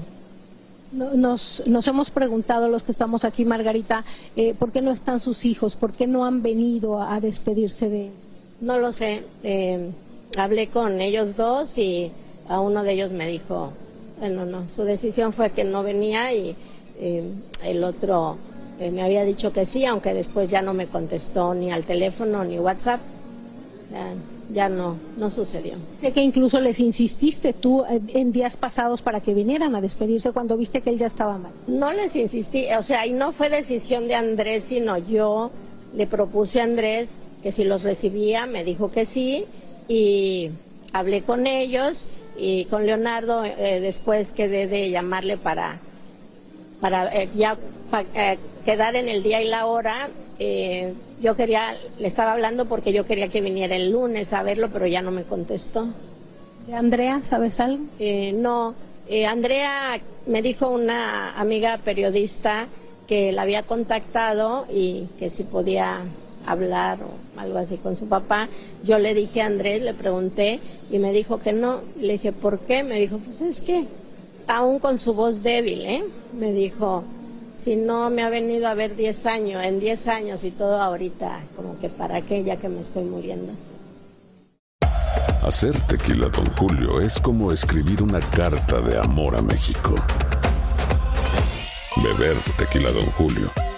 Nos, 0.92 1.62
nos 1.66 1.88
hemos 1.88 2.10
preguntado 2.10 2.68
los 2.68 2.84
que 2.84 2.92
estamos 2.92 3.24
aquí, 3.24 3.44
Margarita, 3.44 4.04
eh, 4.36 4.54
¿por 4.54 4.70
qué 4.70 4.80
no 4.80 4.92
están 4.92 5.18
sus 5.18 5.44
hijos? 5.44 5.74
¿Por 5.74 5.92
qué 5.92 6.06
no 6.06 6.24
han 6.24 6.40
venido 6.40 7.02
a, 7.02 7.20
despedirse 7.20 7.88
de 7.88 8.06
él? 8.06 8.12
No 8.60 8.78
lo 8.78 8.92
sé. 8.92 9.24
Eh, 9.42 9.90
hablé 10.36 10.68
con 10.68 11.00
ellos 11.00 11.36
dos 11.36 11.78
y 11.78 12.10
a 12.48 12.60
uno 12.60 12.82
de 12.82 12.92
ellos 12.92 13.12
me 13.12 13.28
dijo, 13.28 13.72
bueno, 14.18 14.44
no, 14.44 14.68
su 14.68 14.84
decisión 14.84 15.32
fue 15.32 15.50
que 15.50 15.64
no 15.64 15.82
venía 15.82 16.32
y 16.32 16.56
eh, 16.98 17.24
el 17.62 17.84
otro 17.84 18.36
me 18.78 19.02
había 19.02 19.24
dicho 19.24 19.52
que 19.52 19.66
sí, 19.66 19.84
aunque 19.84 20.14
después 20.14 20.50
ya 20.50 20.60
no 20.60 20.74
me 20.74 20.86
contestó 20.86 21.54
ni 21.54 21.70
al 21.70 21.84
teléfono 21.84 22.44
ni 22.44 22.58
WhatsApp. 22.58 23.00
O 23.84 23.88
sea, 23.88 24.14
ya 24.52 24.68
no, 24.68 24.96
no 25.16 25.30
sucedió. 25.30 25.74
Sé 25.96 26.12
que 26.12 26.22
incluso 26.22 26.60
les 26.60 26.80
insististe 26.80 27.52
tú 27.52 27.84
eh, 27.84 28.00
en 28.08 28.32
días 28.32 28.56
pasados 28.56 29.00
para 29.02 29.20
que 29.20 29.32
vinieran 29.34 29.74
a 29.74 29.80
despedirse 29.80 30.32
cuando 30.32 30.56
viste 30.56 30.80
que 30.80 30.90
él 30.90 30.98
ya 30.98 31.06
estaba 31.06 31.38
mal. 31.38 31.52
No 31.66 31.92
les 31.92 32.14
insistí, 32.16 32.66
o 32.78 32.82
sea, 32.82 33.06
y 33.06 33.12
no 33.12 33.32
fue 33.32 33.48
decisión 33.48 34.06
de 34.08 34.14
Andrés, 34.14 34.64
sino 34.64 34.98
yo 34.98 35.50
le 35.94 36.06
propuse 36.06 36.60
a 36.60 36.64
Andrés 36.64 37.18
que 37.42 37.52
si 37.52 37.64
los 37.64 37.84
recibía, 37.84 38.46
me 38.46 38.64
dijo 38.64 38.90
que 38.90 39.06
sí, 39.06 39.44
y 39.88 40.50
hablé 40.92 41.22
con 41.22 41.46
ellos 41.46 42.08
y 42.36 42.64
con 42.66 42.86
Leonardo 42.86 43.44
eh, 43.44 43.80
después 43.80 44.32
quedé 44.32 44.66
de 44.66 44.90
llamarle 44.90 45.36
para, 45.36 45.78
para 46.80 47.14
eh, 47.14 47.28
ya 47.34 47.56
quedar 48.64 48.96
en 48.96 49.08
el 49.08 49.22
día 49.22 49.42
y 49.42 49.48
la 49.48 49.66
hora 49.66 50.08
eh, 50.38 50.94
yo 51.20 51.36
quería, 51.36 51.76
le 51.98 52.06
estaba 52.06 52.32
hablando 52.32 52.66
porque 52.66 52.92
yo 52.92 53.06
quería 53.06 53.28
que 53.28 53.40
viniera 53.40 53.76
el 53.76 53.92
lunes 53.92 54.32
a 54.32 54.42
verlo, 54.42 54.70
pero 54.72 54.86
ya 54.86 55.02
no 55.02 55.10
me 55.10 55.24
contestó. 55.24 55.88
¿De 56.66 56.74
Andrea, 56.74 57.22
sabes 57.22 57.60
algo? 57.60 57.84
Eh, 57.98 58.32
no, 58.32 58.74
eh, 59.08 59.26
Andrea 59.26 60.00
me 60.26 60.42
dijo 60.42 60.68
una 60.68 61.38
amiga 61.38 61.78
periodista 61.78 62.66
que 63.06 63.32
la 63.32 63.42
había 63.42 63.62
contactado 63.62 64.66
y 64.72 65.08
que 65.18 65.30
si 65.30 65.44
podía 65.44 66.00
hablar 66.46 66.98
o 67.02 67.40
algo 67.40 67.58
así 67.58 67.76
con 67.76 67.96
su 67.96 68.06
papá. 68.06 68.48
Yo 68.84 68.98
le 68.98 69.14
dije 69.14 69.42
a 69.42 69.46
Andrés, 69.46 69.82
le 69.82 69.94
pregunté 69.94 70.60
y 70.90 70.98
me 70.98 71.12
dijo 71.12 71.38
que 71.38 71.52
no. 71.52 71.80
Le 72.00 72.14
dije, 72.14 72.32
¿por 72.32 72.58
qué? 72.60 72.82
Me 72.82 72.98
dijo, 73.00 73.18
pues 73.18 73.40
es 73.40 73.60
que 73.60 73.86
aún 74.46 74.78
con 74.78 74.98
su 74.98 75.14
voz 75.14 75.42
débil, 75.42 75.82
¿eh? 75.82 76.04
Me 76.38 76.52
dijo, 76.52 77.04
si 77.56 77.76
no 77.76 78.10
me 78.10 78.22
ha 78.22 78.28
venido 78.28 78.68
a 78.68 78.74
ver 78.74 78.96
10 78.96 79.26
años, 79.26 79.64
en 79.64 79.80
10 79.80 80.08
años 80.08 80.44
y 80.44 80.50
todo 80.50 80.80
ahorita, 80.80 81.40
como 81.56 81.78
que 81.78 81.88
para 81.88 82.20
qué 82.22 82.42
ya 82.44 82.56
que 82.56 82.68
me 82.68 82.80
estoy 82.80 83.04
muriendo. 83.04 83.52
Hacer 85.42 85.78
tequila, 85.82 86.28
don 86.28 86.46
Julio, 86.56 87.00
es 87.00 87.20
como 87.20 87.52
escribir 87.52 88.02
una 88.02 88.20
carta 88.20 88.80
de 88.80 88.98
amor 88.98 89.36
a 89.36 89.42
México. 89.42 89.94
Beber 92.02 92.36
tequila, 92.58 92.90
don 92.92 93.06
Julio, 93.12 93.52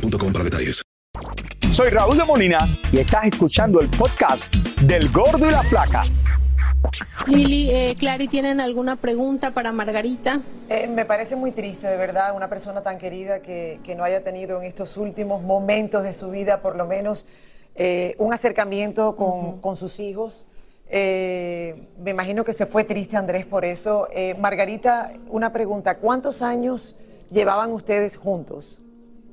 para 0.00 0.44
detalles. 0.44 0.82
Soy 1.72 1.88
Raúl 1.88 2.18
de 2.18 2.24
Molina 2.24 2.58
y 2.92 2.98
estás 2.98 3.24
escuchando 3.24 3.80
el 3.80 3.88
podcast 3.88 4.54
del 4.82 5.10
Gordo 5.10 5.48
y 5.48 5.50
la 5.50 5.62
Flaca. 5.62 6.04
Lili, 7.26 7.70
eh, 7.70 7.94
Clary, 7.98 8.28
¿tienen 8.28 8.60
alguna 8.60 8.96
pregunta 8.96 9.52
para 9.52 9.72
Margarita? 9.72 10.40
Eh, 10.68 10.86
me 10.86 11.04
parece 11.04 11.34
muy 11.34 11.50
triste, 11.52 11.86
de 11.86 11.96
verdad, 11.96 12.36
una 12.36 12.48
persona 12.48 12.82
tan 12.82 12.98
querida 12.98 13.40
que, 13.40 13.80
no 13.96 14.04
haya 14.04 14.22
tenido 14.22 14.60
en 14.60 14.66
estos 14.66 14.96
últimos 14.96 15.42
momentos 15.42 16.04
de 16.04 16.12
su 16.12 16.30
vida, 16.30 16.60
por 16.60 16.76
lo 16.76 16.86
menos, 16.86 17.26
eh, 17.74 18.14
un 18.18 18.32
acercamiento 18.32 19.16
con, 19.16 19.60
con 19.60 19.76
sus 19.76 19.98
hijos. 19.98 20.48
me 20.90 22.10
imagino 22.10 22.44
que 22.44 22.52
se 22.52 22.66
fue 22.66 22.84
triste 22.84 23.16
Andrés 23.16 23.46
por 23.46 23.64
eso. 23.64 24.08
Margarita, 24.38 25.12
una 25.28 25.52
pregunta, 25.52 25.96
¿cuántos 25.96 26.42
años 26.42 26.98
llevaban 27.30 27.72
ustedes 27.72 28.16
juntos? 28.16 28.80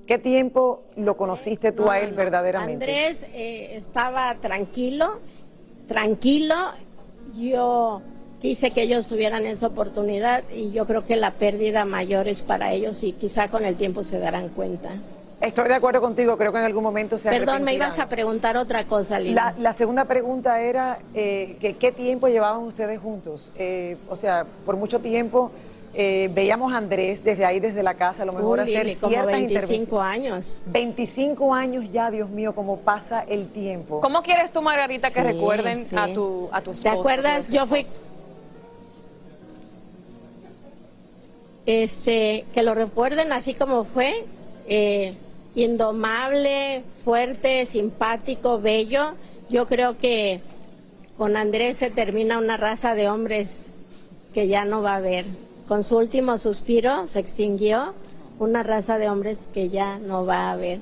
¿Qué 0.07 0.17
tiempo 0.17 0.83
lo 0.97 1.15
conociste 1.15 1.71
tú 1.71 1.89
a 1.89 1.99
él 1.99 2.11
verdaderamente? 2.11 2.85
Andrés 2.85 3.25
eh, 3.33 3.71
estaba 3.75 4.35
tranquilo, 4.35 5.19
tranquilo. 5.87 6.55
Yo 7.35 8.01
quise 8.41 8.71
que 8.71 8.81
ellos 8.81 9.07
tuvieran 9.07 9.45
esa 9.45 9.67
oportunidad 9.67 10.43
y 10.53 10.71
yo 10.71 10.85
creo 10.85 11.05
que 11.05 11.15
la 11.15 11.31
pérdida 11.31 11.85
mayor 11.85 12.27
es 12.27 12.43
para 12.43 12.73
ellos 12.73 13.01
y 13.03 13.13
quizá 13.13 13.47
con 13.47 13.63
el 13.63 13.77
tiempo 13.77 14.03
se 14.03 14.19
darán 14.19 14.49
cuenta. 14.49 14.91
Estoy 15.39 15.67
de 15.67 15.73
acuerdo 15.75 15.99
contigo, 15.99 16.37
creo 16.37 16.51
que 16.53 16.57
en 16.57 16.65
algún 16.65 16.83
momento 16.83 17.17
se 17.17 17.29
Perdón, 17.29 17.63
me 17.63 17.73
ibas 17.73 17.99
a 17.99 18.07
preguntar 18.07 18.55
otra 18.55 18.85
cosa, 18.85 19.19
Lina. 19.19 19.53
La, 19.57 19.73
segunda 19.73 20.05
pregunta 20.05 20.61
era 20.61 20.99
eh, 21.13 21.57
que 21.59 21.75
qué 21.75 21.91
tiempo 21.91 22.27
llevaban 22.27 22.61
ustedes 22.61 22.99
juntos. 22.99 23.51
Eh, 23.57 23.97
o 24.09 24.15
sea, 24.15 24.45
por 24.65 24.77
mucho 24.77 24.99
tiempo 24.99 25.51
eh, 25.95 26.29
veíamos 26.33 26.73
a 26.73 26.77
Andrés 26.77 27.23
desde 27.23 27.45
ahí, 27.45 27.59
desde 27.59 27.83
la 27.83 27.93
casa, 27.93 28.23
a 28.23 28.25
lo 28.25 28.33
mejor 28.33 28.59
hacer 28.59 28.87
ciertas 28.87 28.97
como 28.97 29.25
25 29.27 30.01
años. 30.01 30.61
25 30.65 31.53
años 31.53 31.85
ya, 31.91 32.09
Dios 32.09 32.29
mío, 32.29 32.55
cómo 32.55 32.77
pasa 32.77 33.21
el 33.21 33.47
tiempo. 33.49 34.01
¿Cómo 34.01 34.23
quieres 34.23 34.51
tú, 34.51 34.61
Margarita, 34.61 35.11
que 35.11 35.21
recuerden 35.21 35.85
a 35.95 36.07
tu 36.07 36.49
a 36.51 36.61
tu 36.61 36.71
esposo? 36.71 36.83
¿Te 36.83 36.89
acuerdas? 36.89 37.49
Yo 37.49 37.67
fui 37.67 37.83
este 41.65 42.45
que 42.53 42.63
lo 42.63 42.73
recuerden 42.73 43.31
así 43.31 43.53
como 43.53 43.83
fue, 43.83 44.25
eh, 44.67 45.13
indomable, 45.55 46.83
fuerte, 47.03 47.65
simpático, 47.65 48.59
bello. 48.59 49.13
Yo 49.49 49.67
creo 49.67 49.97
que 49.97 50.41
con 51.17 51.37
Andrés 51.37 51.77
se 51.77 51.91
termina 51.91 52.39
una 52.39 52.57
raza 52.57 52.95
de 52.95 53.09
hombres 53.09 53.73
que 54.33 54.47
ya 54.47 54.65
no 54.65 54.81
va 54.81 54.93
a 54.93 54.97
haber. 54.97 55.25
Con 55.67 55.83
su 55.83 55.97
último 55.97 56.37
suspiro 56.37 57.07
se 57.07 57.19
extinguió 57.19 57.93
una 58.39 58.63
raza 58.63 58.97
de 58.97 59.09
hombres 59.09 59.47
que 59.53 59.69
ya 59.69 59.97
no 59.99 60.25
va 60.25 60.49
a 60.49 60.51
haber. 60.51 60.79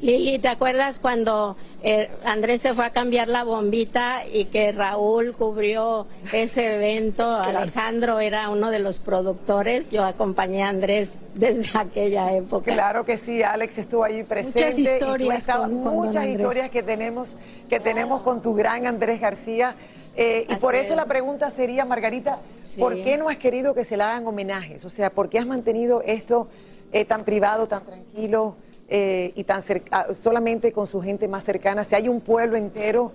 Lili, 0.00 0.38
¿te 0.38 0.48
acuerdas 0.48 0.98
cuando 0.98 1.56
eh, 1.82 2.10
Andrés 2.22 2.60
se 2.60 2.74
fue 2.74 2.84
a 2.84 2.90
cambiar 2.90 3.28
la 3.28 3.44
bombita 3.44 4.24
y 4.30 4.44
que 4.44 4.70
Raúl 4.72 5.32
cubrió 5.32 6.06
ese 6.32 6.74
evento? 6.74 7.24
Alejandro 7.24 8.20
era 8.20 8.50
uno 8.50 8.70
de 8.70 8.78
los 8.78 8.98
productores. 8.98 9.90
Yo 9.90 10.04
acompañé 10.04 10.64
a 10.64 10.68
Andrés 10.68 11.12
desde 11.34 11.78
aquella 11.78 12.34
época. 12.34 12.74
Claro 12.74 13.06
que 13.06 13.16
sí, 13.16 13.42
Alex 13.42 13.78
estuvo 13.78 14.04
allí 14.04 14.22
presente. 14.22 14.64
Muchas 14.64 14.78
historias, 14.78 15.46
con, 15.46 15.74
muchas 15.74 16.26
historias 16.26 16.70
que 16.70 16.82
tenemos 16.82 17.36
que 17.70 17.80
tenemos 17.80 18.20
con 18.20 18.42
tu 18.42 18.54
gran 18.54 18.86
Andrés 18.86 19.18
García. 19.18 19.76
Eh, 20.16 20.46
y 20.48 20.56
por 20.56 20.74
eso 20.74 20.96
la 20.96 21.04
pregunta 21.04 21.50
sería, 21.50 21.84
Margarita, 21.84 22.38
¿por 22.78 22.94
qué 23.02 23.18
no 23.18 23.28
has 23.28 23.36
querido 23.36 23.74
que 23.74 23.84
se 23.84 23.96
le 23.96 24.02
hagan 24.02 24.26
homenajes? 24.26 24.84
O 24.84 24.88
sea, 24.90 25.10
¿por 25.10 25.28
qué 25.28 25.38
has 25.38 25.46
mantenido 25.46 26.02
esto 26.06 26.48
eh, 26.92 27.04
tan 27.04 27.24
privado, 27.24 27.66
tan 27.66 27.84
tranquilo 27.84 28.56
eh, 28.88 29.32
y 29.34 29.42
tan 29.42 29.64
cerca, 29.64 30.06
solamente 30.22 30.70
con 30.70 30.86
su 30.86 31.02
gente 31.02 31.26
más 31.26 31.42
cercana. 31.42 31.82
Si 31.82 31.96
hay 31.96 32.08
un 32.08 32.20
pueblo 32.20 32.56
entero 32.56 33.10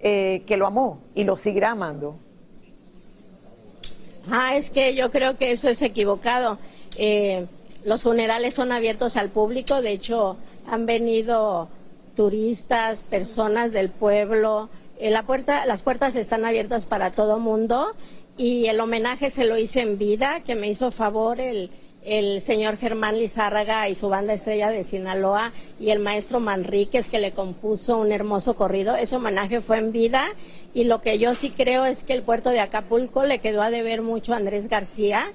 eh, 0.00 0.44
que 0.46 0.56
lo 0.56 0.68
amó 0.68 1.00
y 1.16 1.24
lo 1.24 1.36
seguirá 1.36 1.72
amando. 1.72 2.14
Ah, 4.30 4.56
es 4.56 4.70
que 4.70 4.94
yo 4.94 5.10
creo 5.10 5.36
que 5.36 5.50
eso 5.50 5.68
es 5.68 5.82
equivocado. 5.82 6.58
Eh, 6.96 7.46
los 7.84 8.04
funerales 8.04 8.54
son 8.54 8.70
abiertos 8.70 9.16
al 9.16 9.30
público, 9.30 9.82
de 9.82 9.90
hecho 9.90 10.36
han 10.68 10.86
venido 10.86 11.68
turistas, 12.14 13.02
personas 13.02 13.72
del 13.72 13.90
pueblo. 13.90 14.68
Eh, 14.98 15.10
la 15.10 15.24
puerta, 15.24 15.66
las 15.66 15.82
puertas 15.82 16.16
están 16.16 16.44
abiertas 16.44 16.86
para 16.86 17.10
todo 17.10 17.38
mundo 17.38 17.94
y 18.38 18.66
el 18.66 18.80
homenaje 18.80 19.30
se 19.30 19.44
lo 19.44 19.58
hice 19.58 19.80
en 19.80 19.98
vida, 19.98 20.40
que 20.40 20.54
me 20.54 20.68
hizo 20.68 20.90
favor 20.90 21.40
el, 21.40 21.70
el 22.06 22.40
señor 22.40 22.76
Germán 22.76 23.18
Lizárraga 23.18 23.88
y 23.88 23.94
su 23.94 24.08
banda 24.08 24.32
estrella 24.32 24.70
de 24.70 24.84
Sinaloa 24.84 25.52
y 25.80 25.90
el 25.90 25.98
maestro 25.98 26.38
Manríquez 26.40 27.10
que 27.10 27.18
le 27.18 27.32
compuso 27.32 27.98
un 27.98 28.12
hermoso 28.12 28.54
corrido. 28.54 28.94
Ese 28.94 29.16
homenaje 29.16 29.60
fue 29.60 29.78
en 29.78 29.92
vida 29.92 30.24
y 30.72 30.84
lo 30.84 31.00
que 31.00 31.18
yo 31.18 31.34
sí 31.34 31.50
creo 31.50 31.84
es 31.84 32.04
que 32.04 32.12
el 32.12 32.22
puerto 32.22 32.50
de 32.50 32.60
Acapulco 32.60 33.24
le 33.24 33.40
quedó 33.40 33.60
a 33.60 33.70
deber 33.70 34.02
mucho 34.02 34.32
a 34.32 34.36
Andrés 34.36 34.68
García. 34.68 35.32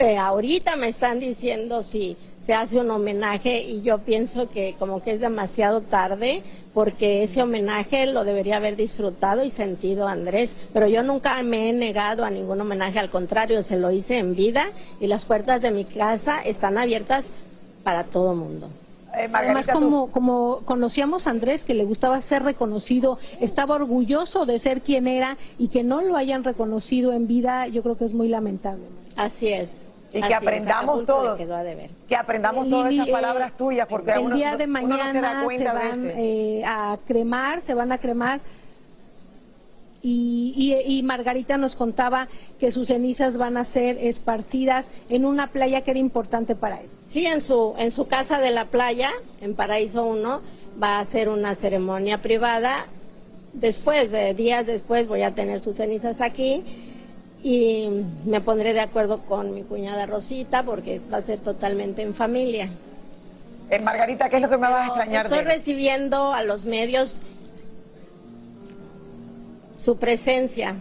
Eh, 0.00 0.16
ahorita 0.16 0.74
me 0.74 0.88
están 0.88 1.20
diciendo 1.20 1.84
si 1.84 2.16
se 2.40 2.52
hace 2.52 2.80
un 2.80 2.90
homenaje 2.90 3.62
y 3.62 3.82
yo 3.82 3.98
pienso 3.98 4.50
que 4.50 4.74
como 4.76 5.00
que 5.00 5.12
es 5.12 5.20
demasiado 5.20 5.82
tarde 5.82 6.42
porque 6.74 7.22
ese 7.22 7.42
homenaje 7.42 8.06
lo 8.06 8.24
debería 8.24 8.56
haber 8.56 8.74
disfrutado 8.74 9.44
y 9.44 9.52
sentido 9.52 10.08
Andrés, 10.08 10.56
pero 10.72 10.88
yo 10.88 11.04
nunca 11.04 11.40
me 11.44 11.70
he 11.70 11.72
negado 11.72 12.24
a 12.24 12.30
ningún 12.30 12.60
homenaje, 12.60 12.98
al 12.98 13.08
contrario, 13.08 13.62
se 13.62 13.78
lo 13.78 13.92
hice 13.92 14.18
en 14.18 14.34
vida 14.34 14.72
y 14.98 15.06
las 15.06 15.26
puertas 15.26 15.62
de 15.62 15.70
mi 15.70 15.84
casa 15.84 16.40
están 16.40 16.76
abiertas 16.76 17.30
para 17.84 18.02
todo 18.02 18.34
mundo. 18.34 18.68
Eh, 19.16 19.28
Además, 19.32 19.68
como, 19.68 20.10
como 20.10 20.62
conocíamos 20.64 21.28
a 21.28 21.30
Andrés, 21.30 21.64
que 21.64 21.74
le 21.74 21.84
gustaba 21.84 22.20
ser 22.20 22.42
reconocido, 22.42 23.16
estaba 23.40 23.76
orgulloso 23.76 24.44
de 24.44 24.58
ser 24.58 24.82
quien 24.82 25.06
era 25.06 25.38
y 25.56 25.68
que 25.68 25.84
no 25.84 26.02
lo 26.02 26.16
hayan 26.16 26.42
reconocido 26.42 27.12
en 27.12 27.28
vida, 27.28 27.68
yo 27.68 27.84
creo 27.84 27.96
que 27.96 28.06
es 28.06 28.12
muy 28.12 28.26
lamentable. 28.26 28.82
Así 29.16 29.48
es. 29.48 29.88
Y 30.12 30.20
que 30.20 30.28
es, 30.28 30.34
aprendamos 30.34 31.00
le 31.00 31.06
todos, 31.06 31.36
quedó 31.36 31.56
a 31.56 31.62
deber. 31.64 31.90
que 32.08 32.14
aprendamos 32.14 32.66
Eh, 32.66 32.70
todas 32.70 32.92
esas 32.92 33.08
palabras 33.08 33.50
eh, 33.50 33.54
tuyas, 33.58 33.86
porque 33.88 34.12
el 34.12 34.18
uno, 34.20 34.36
día 34.36 34.56
de 34.56 34.64
uno 34.66 34.80
no 34.80 34.88
mañana 34.88 35.12
se 35.12 35.20
da 35.20 35.38
se, 35.40 35.44
cuenta 35.44 35.70
a 35.70 35.74
van 35.74 36.02
veces. 36.02 36.14
eh, 36.18 36.62
a 36.64 36.98
cremar, 37.06 37.60
se 37.60 37.74
van 37.74 37.90
a 37.92 37.98
cremar. 37.98 38.40
Y, 40.02 40.52
y- 40.86 40.98
y 40.98 41.02
Margarita 41.02 41.56
nos 41.56 41.76
contaba 41.76 42.28
que 42.60 42.70
sus 42.70 42.88
cenizas 42.88 43.38
van 43.38 43.56
a 43.56 43.64
ser 43.64 43.96
esparcidas 43.98 44.90
en 45.08 45.24
una 45.24 45.46
playa 45.46 45.80
que 45.80 45.92
era 45.92 46.00
importante 46.00 46.54
para 46.54 46.80
él. 46.80 46.86
Sí, 47.08 47.24
en 47.24 47.40
su, 47.40 47.74
en 47.78 47.90
su 47.90 48.06
casa 48.06 48.38
de 48.38 48.50
la 48.50 48.66
playa, 48.66 49.10
en 49.40 49.54
Paraíso 49.54 50.04
1, 50.04 50.42
va 50.80 50.96
a 50.96 51.00
hacer 51.00 51.28
una 51.30 51.54
ceremonia 51.54 52.20
privada. 52.20 52.86
Después, 53.54 54.10
de 54.10 54.34
días 54.34 54.66
después, 54.66 55.08
voy 55.08 55.22
a 55.22 55.34
tener 55.34 55.60
sus 55.60 55.76
cenizas 55.76 56.20
aquí 56.20 56.62
y 57.44 57.90
me 58.24 58.40
pondré 58.40 58.72
de 58.72 58.80
acuerdo 58.80 59.18
con 59.18 59.54
mi 59.54 59.64
cuñada 59.64 60.06
Rosita 60.06 60.62
porque 60.62 60.98
va 61.12 61.18
a 61.18 61.22
ser 61.22 61.38
totalmente 61.38 62.00
en 62.00 62.14
familia. 62.14 62.70
Eh, 63.68 63.78
Margarita, 63.80 64.30
¿qué 64.30 64.36
es 64.36 64.42
lo 64.42 64.48
que 64.48 64.56
me 64.56 64.66
vas 64.66 64.80
a 64.80 64.86
extrañar 64.86 65.24
Estoy 65.26 65.38
de 65.38 65.44
recibiendo 65.44 66.32
a 66.32 66.42
los 66.42 66.64
medios 66.64 67.20
su 69.76 69.98
presencia. 69.98 70.76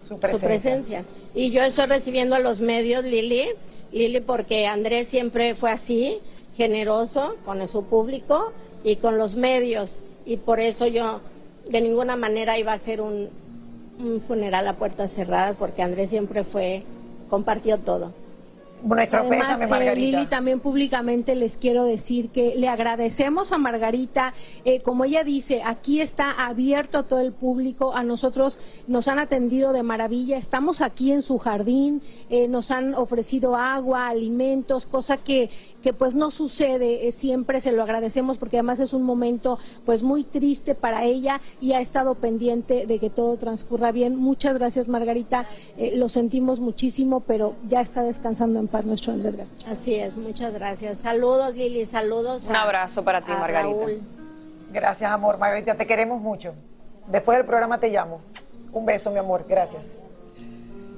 Su 0.00 0.18
presencia. 0.18 1.04
Y 1.34 1.50
yo 1.50 1.62
estoy 1.62 1.84
recibiendo 1.84 2.34
a 2.34 2.38
los 2.38 2.62
medios, 2.62 3.04
Lili, 3.04 3.48
Lili, 3.92 4.20
porque 4.20 4.66
Andrés 4.66 5.08
siempre 5.08 5.54
fue 5.54 5.70
así, 5.70 6.18
generoso 6.56 7.36
con 7.44 7.68
su 7.68 7.84
público 7.84 8.54
y 8.82 8.96
con 8.96 9.18
los 9.18 9.36
medios. 9.36 9.98
Y 10.24 10.38
por 10.38 10.60
eso 10.60 10.86
yo 10.86 11.20
de 11.68 11.82
ninguna 11.82 12.16
manera 12.16 12.58
iba 12.58 12.72
a 12.72 12.78
ser 12.78 13.02
un, 13.02 13.28
un 13.98 14.20
funeral 14.20 14.66
a 14.68 14.74
puertas 14.74 15.12
cerradas, 15.12 15.56
porque 15.56 15.82
Andrés 15.82 16.10
siempre 16.10 16.44
fue, 16.44 16.82
compartió 17.28 17.78
todo. 17.78 18.12
Nuestro 18.82 19.20
Además, 19.20 19.38
pésame, 19.48 19.64
eh, 19.64 19.68
Margarita. 19.68 20.18
Lili, 20.18 20.26
también 20.26 20.60
públicamente 20.60 21.34
les 21.34 21.56
quiero 21.56 21.84
decir 21.84 22.30
que 22.30 22.54
le 22.56 22.68
agradecemos 22.68 23.50
a 23.52 23.58
Margarita. 23.58 24.34
eh, 24.64 24.80
como 24.82 25.04
ella 25.04 25.24
dice, 25.24 25.62
aquí 25.64 26.00
está 26.00 26.46
abierto 26.46 26.98
a 26.98 27.02
todo 27.04 27.20
el 27.20 27.32
público. 27.32 27.94
A 27.94 28.02
nosotros 28.04 28.58
nos 28.86 29.08
han 29.08 29.18
atendido 29.18 29.72
de 29.72 29.82
maravilla. 29.82 30.36
Estamos 30.36 30.80
aquí 30.80 31.10
en 31.12 31.22
su 31.22 31.38
jardín. 31.38 32.02
eh, 32.28 32.48
nos 32.48 32.70
han 32.70 32.94
ofrecido 32.94 33.56
agua, 33.56 34.08
alimentos, 34.08 34.86
cosa 34.86 35.16
que, 35.16 35.50
que 35.82 35.92
pues 35.92 36.14
no 36.14 36.30
sucede. 36.30 37.08
eh, 37.08 37.12
siempre 37.12 37.60
se 37.60 37.72
lo 37.72 37.82
agradecemos 37.82 38.38
porque 38.38 38.58
además 38.58 38.80
es 38.80 38.92
un 38.92 39.02
momento 39.02 39.58
pues 39.84 40.02
muy 40.02 40.22
triste 40.24 40.74
para 40.74 41.04
ella 41.04 41.40
y 41.60 41.72
ha 41.72 41.80
estado 41.80 42.14
pendiente 42.14 42.86
de 42.86 42.98
que 42.98 43.10
todo 43.10 43.36
transcurra 43.36 43.90
bien. 43.90 44.16
Muchas 44.16 44.54
gracias, 44.58 44.86
Margarita. 44.88 45.46
eh, 45.76 45.92
lo 45.96 46.08
sentimos 46.08 46.60
muchísimo, 46.60 47.20
pero 47.20 47.54
ya 47.68 47.80
está 47.80 48.02
descansando 48.02 48.58
en 48.58 48.65
paz 48.68 48.84
nuestro 48.84 49.12
Andrés 49.12 49.36
García. 49.36 49.70
Así 49.70 49.94
es, 49.94 50.16
muchas 50.16 50.54
gracias. 50.54 50.98
Saludos, 50.98 51.56
Lili, 51.56 51.86
saludos. 51.86 52.46
Un 52.46 52.56
abrazo 52.56 53.04
para 53.04 53.20
ti, 53.20 53.32
Margarita. 53.32 53.78
Raúl. 53.78 54.00
Gracias, 54.72 55.10
amor. 55.10 55.38
Margarita, 55.38 55.74
te 55.74 55.86
queremos 55.86 56.20
mucho. 56.20 56.54
Después 57.06 57.38
del 57.38 57.46
programa 57.46 57.78
te 57.78 57.88
llamo. 57.88 58.20
Un 58.72 58.84
beso, 58.84 59.10
mi 59.10 59.18
amor. 59.18 59.44
Gracias. 59.48 59.86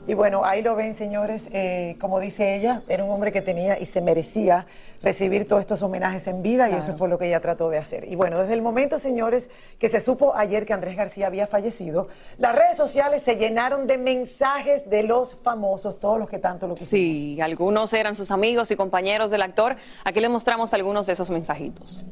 Y 0.08 0.14
bueno, 0.14 0.42
ahí 0.42 0.62
lo 0.62 0.74
ven, 0.74 0.94
señores. 0.94 1.50
eh, 1.52 1.96
como 2.00 2.18
dice 2.18 2.56
ella, 2.56 2.82
era 2.88 3.04
un 3.04 3.10
hombre 3.10 3.30
que 3.30 3.42
tenía 3.42 3.78
y 3.78 3.84
se 3.84 4.00
merecía 4.00 4.66
recibir 5.02 5.46
todos 5.46 5.60
estos 5.60 5.82
homenajes 5.82 6.26
en 6.28 6.42
vida 6.42 6.70
y 6.70 6.74
eso 6.74 6.96
fue 6.96 7.10
lo 7.10 7.18
que 7.18 7.26
ella 7.26 7.40
trató 7.40 7.68
de 7.68 7.76
hacer. 7.76 8.10
Y 8.10 8.16
bueno, 8.16 8.38
desde 8.38 8.54
el 8.54 8.62
momento, 8.62 8.98
señores, 8.98 9.50
que 9.78 9.90
se 9.90 10.00
supo 10.00 10.34
ayer 10.34 10.64
que 10.64 10.72
Andrés 10.72 10.96
García 10.96 11.26
había 11.26 11.46
fallecido, 11.46 12.08
las 12.38 12.56
redes 12.56 12.78
sociales 12.78 13.22
se 13.22 13.36
llenaron 13.36 13.86
de 13.86 13.98
mensajes 13.98 14.88
de 14.88 15.02
los 15.02 15.34
famosos, 15.34 16.00
todos 16.00 16.18
los 16.18 16.30
que 16.30 16.38
tanto 16.38 16.66
lo 16.66 16.74
quisimos. 16.74 17.20
Sí, 17.20 17.40
algunos 17.42 17.92
eran 17.92 18.16
sus 18.16 18.30
amigos 18.30 18.70
y 18.70 18.76
compañeros 18.76 19.30
del 19.30 19.42
actor. 19.42 19.76
Aquí 20.04 20.20
le 20.20 20.30
mostramos 20.30 20.72
algunos 20.72 21.06
de 21.06 21.12
esos 21.12 21.28
mensajitos. 21.28 22.02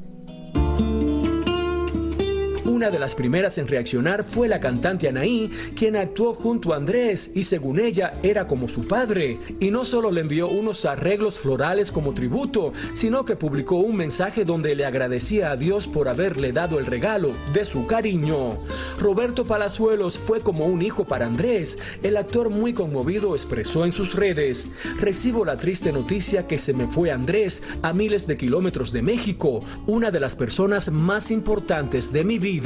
Una 2.76 2.90
de 2.90 2.98
las 2.98 3.14
primeras 3.14 3.56
en 3.56 3.68
reaccionar 3.68 4.22
fue 4.22 4.48
la 4.48 4.60
cantante 4.60 5.08
Anaí, 5.08 5.50
quien 5.74 5.96
actuó 5.96 6.34
junto 6.34 6.74
a 6.74 6.76
Andrés 6.76 7.30
y 7.34 7.44
según 7.44 7.80
ella 7.80 8.12
era 8.22 8.46
como 8.46 8.68
su 8.68 8.86
padre. 8.86 9.40
Y 9.60 9.70
no 9.70 9.86
solo 9.86 10.10
le 10.10 10.20
envió 10.20 10.46
unos 10.46 10.84
arreglos 10.84 11.40
florales 11.40 11.90
como 11.90 12.12
tributo, 12.12 12.74
sino 12.92 13.24
que 13.24 13.34
publicó 13.34 13.76
un 13.76 13.96
mensaje 13.96 14.44
donde 14.44 14.74
le 14.74 14.84
agradecía 14.84 15.52
a 15.52 15.56
Dios 15.56 15.88
por 15.88 16.06
haberle 16.06 16.52
dado 16.52 16.78
el 16.78 16.84
regalo 16.84 17.32
de 17.54 17.64
su 17.64 17.86
cariño. 17.86 18.58
Roberto 19.00 19.46
Palazuelos 19.46 20.18
fue 20.18 20.40
como 20.40 20.66
un 20.66 20.82
hijo 20.82 21.06
para 21.06 21.24
Andrés. 21.24 21.78
El 22.02 22.18
actor 22.18 22.50
muy 22.50 22.74
conmovido 22.74 23.34
expresó 23.34 23.86
en 23.86 23.92
sus 23.92 24.14
redes, 24.14 24.66
recibo 25.00 25.46
la 25.46 25.56
triste 25.56 25.92
noticia 25.92 26.46
que 26.46 26.58
se 26.58 26.74
me 26.74 26.86
fue 26.86 27.10
Andrés 27.10 27.62
a 27.80 27.94
miles 27.94 28.26
de 28.26 28.36
kilómetros 28.36 28.92
de 28.92 29.00
México, 29.00 29.60
una 29.86 30.10
de 30.10 30.20
las 30.20 30.36
personas 30.36 30.92
más 30.92 31.30
importantes 31.30 32.12
de 32.12 32.22
mi 32.22 32.38
vida. 32.38 32.65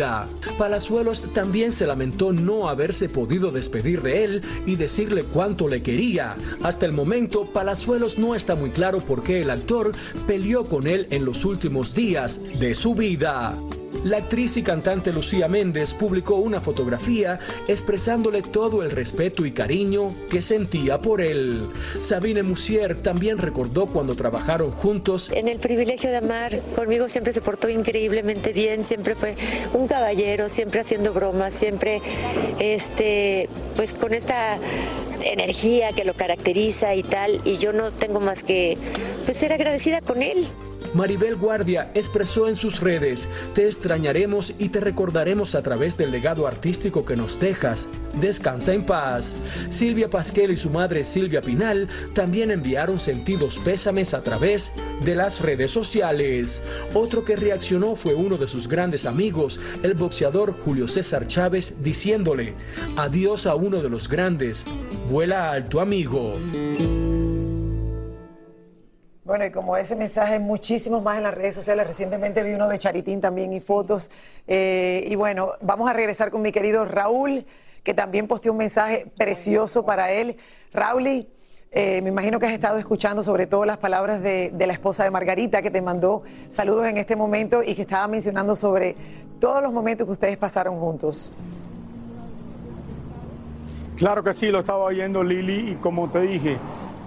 Palazuelos 0.59 1.33
también 1.35 1.73
se 1.73 1.87
lamentó 1.87 2.33
no 2.33 2.69
haberse 2.69 3.09
podido 3.09 3.51
despedir 3.51 4.03
de 4.03 4.25
él 4.25 4.43
y 4.67 4.77
decirle 4.77 5.25
cuánto 5.25 5.69
le 5.69 5.83
quería. 5.83 6.35
Hasta 6.63 6.87
el 6.87 6.93
momento, 6.93 7.47
Palazuelos 7.53 8.19
no 8.19 8.35
está 8.35 8.55
muy 8.55 8.71
claro 8.71 9.01
por 9.01 9.23
qué 9.23 9.43
el 9.43 9.51
actor 9.51 9.93
peleó 10.27 10.65
con 10.65 10.87
él 10.87 11.07
en 11.11 11.25
los 11.25 11.45
últimos 11.45 11.95
días 11.95 12.41
de 12.59 12.75
su 12.75 12.95
vida. 12.95 13.57
La 14.05 14.19
actriz 14.19 14.57
y 14.57 14.63
cantante 14.63 15.13
Lucía 15.13 15.47
Méndez 15.49 15.93
publicó 15.95 16.37
una 16.37 16.61
fotografía 16.61 17.39
expresándole 17.69 18.41
todo 18.41 18.83
el 18.83 18.91
respeto 18.91 19.45
y 19.45 19.53
cariño 19.53 20.15
que 20.31 20.41
sentía 20.41 20.99
por 20.99 21.21
él. 21.21 21.69
Sabine 22.01 22.43
Musier 22.43 23.03
también 23.03 23.39
recordó 23.39 23.87
cuando 23.87 24.15
trabajaron 24.15 24.71
juntos 24.71 25.31
En 25.35 25.49
el 25.49 25.59
privilegio 25.59 26.11
de 26.11 26.17
amar, 26.17 26.61
conmigo 26.75 27.09
siempre 27.09 27.33
se 27.33 27.41
portó 27.41 27.69
increíblemente 27.69 28.53
bien, 28.53 28.85
siempre 28.85 29.15
fue 29.15 29.37
un 29.75 29.87
caballero, 29.87 30.49
siempre 30.49 30.81
haciendo 30.81 31.13
bromas, 31.13 31.53
siempre 31.53 32.01
este, 32.59 33.49
pues 33.77 33.95
con 33.95 34.15
esta 34.15 34.59
energía 35.25 35.93
que 35.93 36.05
lo 36.05 36.15
caracteriza 36.15 36.95
y 36.95 37.03
tal, 37.03 37.41
y 37.45 37.59
yo 37.59 37.73
no 37.73 37.91
tengo 37.91 38.21
más 38.21 38.43
que 38.43 38.79
pues 39.27 39.37
ser 39.37 39.53
agradecida 39.53 40.01
con 40.01 40.23
él. 40.23 40.49
Maribel 40.95 41.37
Guardia 41.37 41.91
expresó 41.95 42.49
en 42.49 42.57
sus 42.57 42.81
redes, 42.81 43.29
te 43.55 43.67
extrañaremos 43.67 44.55
y 44.59 44.71
te 44.71 44.81
recordaremos 44.81 45.55
a 45.55 45.63
través 45.63 45.97
del 45.97 46.11
legado 46.11 46.47
artístico 46.47 47.05
que 47.05 47.17
nos 47.17 47.39
dejas. 47.39 47.89
Descansa 48.21 48.75
en 48.75 48.85
paz. 48.85 49.37
Silvia 49.69 50.11
Pasquel 50.11 50.51
y 50.51 50.57
su 50.57 50.71
madre 50.71 51.05
Silvia 51.05 51.41
Pinal 51.41 51.89
también 52.13 52.51
enviaron 52.51 52.99
sentidos 52.99 53.59
pésames 53.59 54.15
a 54.15 54.23
través 54.23 54.73
de 55.05 55.15
las 55.15 55.41
redes 55.41 55.71
sociales. 55.71 56.63
Otro 56.93 57.25
que 57.25 57.37
reaccionó 57.37 57.95
fue 57.95 58.15
uno 58.15 58.37
de 58.37 58.49
sus 58.49 58.69
grandes 58.69 59.07
amigos, 59.07 59.61
el 59.83 59.95
boxeador 59.95 60.53
Julio 60.53 60.89
César 60.89 61.27
Chávez, 61.27 61.83
diciéndole, 61.83 62.55
adiós 62.97 63.47
a 63.47 63.55
uno 63.55 63.81
de 63.83 63.89
los 63.89 64.09
grandes, 64.09 64.65
vuela 65.09 65.53
alto 65.53 65.81
amigo. 65.81 66.35
Bueno, 69.31 69.47
y 69.47 69.53
como 69.53 69.77
ese 69.77 69.95
mensaje, 69.95 70.41
muchísimos 70.41 71.05
más 71.05 71.17
en 71.17 71.23
las 71.23 71.33
redes 71.33 71.55
sociales. 71.55 71.87
Recientemente 71.87 72.43
vi 72.43 72.53
uno 72.55 72.67
de 72.67 72.81
Charitín 72.81 73.21
también 73.21 73.53
y 73.53 73.61
fotos. 73.61 74.11
Eh, 74.49 75.05
y 75.07 75.15
bueno, 75.15 75.53
vamos 75.61 75.89
a 75.89 75.93
regresar 75.93 76.33
con 76.33 76.43
mi 76.43 76.51
querido 76.51 76.85
Raúl, 76.85 77.47
que 77.85 77.95
también 77.95 78.27
posteó 78.27 78.51
un 78.51 78.59
mensaje 78.59 79.07
precioso 79.17 79.87
para 79.87 80.11
él. 80.11 80.37
Raúl, 80.73 81.29
eh, 81.71 82.03
me 82.03 82.09
imagino 82.09 82.41
que 82.41 82.47
has 82.47 82.53
estado 82.53 82.79
escuchando 82.79 83.23
sobre 83.23 83.47
todo 83.47 83.65
las 83.65 83.79
palabras 83.79 84.21
de, 84.21 84.51
de 84.53 84.67
la 84.67 84.73
esposa 84.73 85.05
de 85.05 85.13
Margarita, 85.13 85.63
que 85.63 85.71
te 85.71 85.81
mandó 85.81 86.25
saludos 86.51 86.87
en 86.87 86.97
este 86.97 87.15
momento 87.15 87.63
y 87.63 87.77
que 87.77 87.83
estaba 87.83 88.09
mencionando 88.09 88.57
sobre 88.57 88.97
todos 89.39 89.63
los 89.63 89.73
momentos 89.73 90.09
que 90.09 90.13
ustedes 90.13 90.39
pasaron 90.39 90.81
juntos. 90.81 91.33
Claro 93.97 94.25
que 94.25 94.33
sí, 94.33 94.51
lo 94.51 94.59
estaba 94.59 94.83
oyendo 94.83 95.23
Lili 95.23 95.71
y 95.71 95.75
como 95.77 96.11
te 96.11 96.21
dije, 96.23 96.57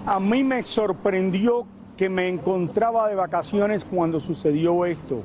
a 0.06 0.18
mí 0.18 0.42
me 0.42 0.62
sorprendió 0.62 1.66
que 1.96 2.08
me 2.08 2.28
encontraba 2.28 3.08
de 3.08 3.14
vacaciones 3.14 3.84
cuando 3.84 4.20
sucedió 4.20 4.84
esto. 4.84 5.22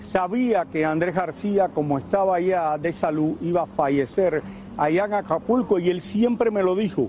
Sabía 0.00 0.66
que 0.66 0.84
Andrés 0.84 1.14
García, 1.14 1.68
como 1.68 1.98
estaba 1.98 2.36
allá 2.36 2.76
de 2.78 2.92
salud, 2.92 3.36
iba 3.40 3.62
a 3.62 3.66
fallecer 3.66 4.42
allá 4.76 5.04
en 5.06 5.14
Acapulco 5.14 5.78
y 5.78 5.88
él 5.88 6.00
siempre 6.00 6.50
me 6.50 6.62
lo 6.62 6.74
dijo. 6.74 7.08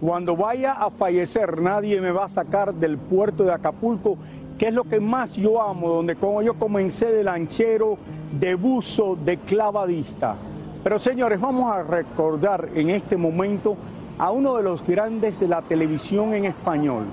Cuando 0.00 0.36
vaya 0.36 0.72
a 0.72 0.90
fallecer, 0.90 1.62
nadie 1.62 2.00
me 2.00 2.10
va 2.10 2.24
a 2.24 2.28
sacar 2.28 2.74
del 2.74 2.98
puerto 2.98 3.44
de 3.44 3.52
Acapulco, 3.52 4.18
que 4.58 4.68
es 4.68 4.74
lo 4.74 4.84
que 4.84 5.00
más 5.00 5.32
yo 5.32 5.62
amo, 5.62 5.88
donde 5.88 6.16
como 6.16 6.42
yo 6.42 6.54
comencé 6.54 7.06
de 7.06 7.24
lanchero, 7.24 7.96
de 8.38 8.54
buzo, 8.54 9.16
de 9.16 9.38
clavadista. 9.38 10.36
Pero 10.82 10.98
señores, 10.98 11.40
vamos 11.40 11.72
a 11.72 11.82
recordar 11.82 12.68
en 12.74 12.90
este 12.90 13.16
momento 13.16 13.76
a 14.18 14.30
uno 14.30 14.56
de 14.56 14.62
los 14.62 14.86
grandes 14.86 15.40
de 15.40 15.48
la 15.48 15.62
televisión 15.62 16.34
en 16.34 16.44
español, 16.44 17.04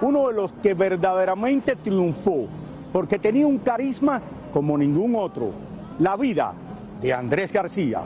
uno 0.00 0.28
de 0.28 0.34
los 0.34 0.52
que 0.62 0.74
verdaderamente 0.74 1.76
triunfó, 1.76 2.46
porque 2.92 3.18
tenía 3.18 3.46
un 3.46 3.58
carisma 3.58 4.20
como 4.52 4.76
ningún 4.76 5.14
otro, 5.16 5.50
la 5.98 6.16
vida 6.16 6.52
de 7.00 7.12
Andrés 7.12 7.52
García. 7.52 8.02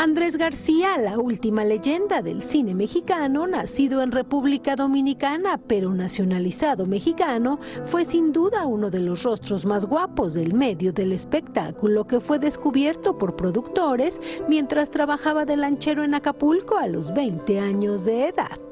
Andrés 0.00 0.36
García, 0.36 0.96
la 0.96 1.18
última 1.18 1.64
leyenda 1.64 2.22
del 2.22 2.40
cine 2.40 2.72
mexicano, 2.72 3.48
nacido 3.48 4.00
en 4.00 4.12
República 4.12 4.76
Dominicana 4.76 5.58
pero 5.58 5.92
nacionalizado 5.92 6.86
mexicano, 6.86 7.58
fue 7.84 8.04
sin 8.04 8.30
duda 8.30 8.64
uno 8.64 8.90
de 8.90 9.00
los 9.00 9.24
rostros 9.24 9.64
más 9.64 9.86
guapos 9.86 10.34
del 10.34 10.54
medio 10.54 10.92
del 10.92 11.10
espectáculo 11.10 12.06
que 12.06 12.20
fue 12.20 12.38
descubierto 12.38 13.18
por 13.18 13.34
productores 13.34 14.20
mientras 14.48 14.88
trabajaba 14.88 15.44
de 15.44 15.56
lanchero 15.56 16.04
en 16.04 16.14
Acapulco 16.14 16.76
a 16.76 16.86
los 16.86 17.12
20 17.12 17.58
años 17.58 18.04
de 18.04 18.28
edad. 18.28 18.67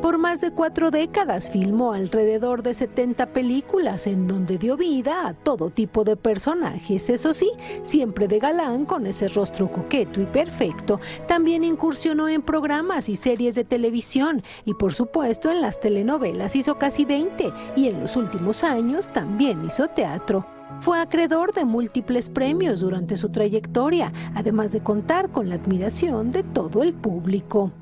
Por 0.00 0.18
más 0.18 0.40
de 0.40 0.50
cuatro 0.50 0.90
décadas 0.90 1.50
filmó 1.50 1.92
alrededor 1.92 2.62
de 2.62 2.74
70 2.74 3.32
películas 3.32 4.06
en 4.06 4.26
donde 4.26 4.58
dio 4.58 4.76
vida 4.76 5.26
a 5.26 5.34
todo 5.34 5.70
tipo 5.70 6.04
de 6.04 6.16
personajes, 6.16 7.10
eso 7.10 7.34
sí, 7.34 7.50
siempre 7.82 8.28
de 8.28 8.38
galán 8.38 8.84
con 8.84 9.06
ese 9.06 9.28
rostro 9.28 9.70
coqueto 9.70 10.20
y 10.20 10.26
perfecto. 10.26 11.00
También 11.26 11.64
incursionó 11.64 12.28
en 12.28 12.42
programas 12.42 13.08
y 13.08 13.16
series 13.16 13.54
de 13.54 13.64
televisión 13.64 14.42
y 14.64 14.74
por 14.74 14.94
supuesto 14.94 15.50
en 15.50 15.60
las 15.60 15.80
telenovelas 15.80 16.56
hizo 16.56 16.78
casi 16.78 17.04
20 17.04 17.52
y 17.76 17.88
en 17.88 18.00
los 18.00 18.16
últimos 18.16 18.64
años 18.64 19.08
también 19.12 19.64
hizo 19.64 19.88
teatro. 19.88 20.46
Fue 20.80 21.00
acreedor 21.00 21.52
de 21.52 21.64
múltiples 21.64 22.30
premios 22.30 22.80
durante 22.80 23.16
su 23.16 23.30
trayectoria, 23.30 24.12
además 24.34 24.72
de 24.72 24.80
contar 24.80 25.30
con 25.30 25.48
la 25.48 25.56
admiración 25.56 26.30
de 26.30 26.44
todo 26.44 26.82
el 26.82 26.94
público. 26.94 27.72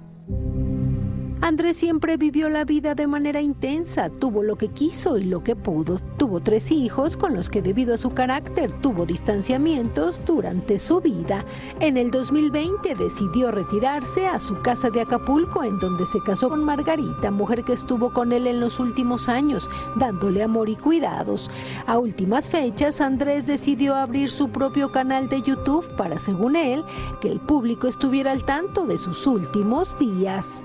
Andrés 1.47 1.77
siempre 1.77 2.17
vivió 2.17 2.49
la 2.49 2.65
vida 2.65 2.97
de 2.97 3.07
manera 3.07 3.41
intensa, 3.41 4.11
tuvo 4.11 4.43
lo 4.43 4.57
que 4.57 4.67
quiso 4.67 5.17
y 5.17 5.23
lo 5.23 5.45
que 5.45 5.55
pudo. 5.55 5.99
Tuvo 6.17 6.41
tres 6.41 6.73
hijos 6.73 7.17
con 7.17 7.37
los 7.37 7.51
que 7.51 7.63
debido 7.63 7.95
a 7.95 7.99
su 7.99 8.11
carácter 8.11 8.73
tuvo 8.81 9.07
distanciamientos 9.07 10.21
durante 10.27 10.77
su 10.77 11.01
vida. 11.01 11.45
En 11.79 11.99
el 11.99 12.11
2020 12.11 12.97
decidió 12.97 13.53
retirarse 13.53 14.27
a 14.27 14.41
su 14.41 14.61
casa 14.63 14.91
de 14.91 15.03
Acapulco 15.03 15.63
en 15.63 15.79
donde 15.79 16.05
se 16.05 16.21
casó 16.21 16.49
con 16.49 16.65
Margarita, 16.65 17.31
mujer 17.31 17.63
que 17.63 17.75
estuvo 17.75 18.13
con 18.13 18.33
él 18.33 18.49
en 18.49 18.59
los 18.59 18.81
últimos 18.81 19.29
años, 19.29 19.71
dándole 19.95 20.43
amor 20.43 20.69
y 20.69 20.75
cuidados. 20.75 21.49
A 21.87 21.97
últimas 21.97 22.51
fechas, 22.51 23.01
Andrés 23.01 23.47
decidió 23.47 23.95
abrir 23.95 24.33
su 24.33 24.49
propio 24.49 24.91
canal 24.91 25.29
de 25.29 25.43
YouTube 25.43 25.87
para, 25.95 26.19
según 26.19 26.57
él, 26.57 26.85
que 27.21 27.31
el 27.31 27.39
público 27.39 27.87
estuviera 27.87 28.33
al 28.33 28.45
tanto 28.45 28.85
de 28.85 28.99
sus 28.99 29.29
últimos 29.29 29.97
días. 30.01 30.65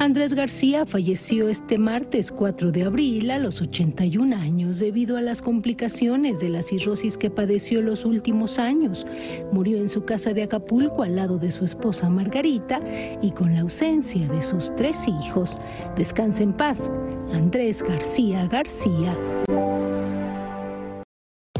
Andrés 0.00 0.32
García 0.32 0.86
falleció 0.86 1.50
este 1.50 1.76
martes 1.76 2.32
4 2.32 2.72
de 2.72 2.84
abril 2.84 3.30
a 3.30 3.38
los 3.38 3.60
81 3.60 4.34
años 4.34 4.78
debido 4.78 5.18
a 5.18 5.20
las 5.20 5.42
complicaciones 5.42 6.40
de 6.40 6.48
la 6.48 6.62
cirrosis 6.62 7.18
que 7.18 7.28
padeció 7.28 7.82
los 7.82 8.06
últimos 8.06 8.58
años. 8.58 9.06
Murió 9.52 9.76
en 9.76 9.90
su 9.90 10.06
casa 10.06 10.32
de 10.32 10.42
Acapulco 10.42 11.02
al 11.02 11.16
lado 11.16 11.36
de 11.36 11.50
su 11.50 11.66
esposa 11.66 12.08
Margarita 12.08 12.80
y 13.20 13.32
con 13.32 13.52
la 13.52 13.60
ausencia 13.60 14.26
de 14.26 14.42
sus 14.42 14.74
tres 14.74 15.06
hijos. 15.06 15.58
Descansa 15.98 16.44
en 16.44 16.54
paz, 16.54 16.90
Andrés 17.34 17.82
García 17.82 18.46
García. 18.46 19.14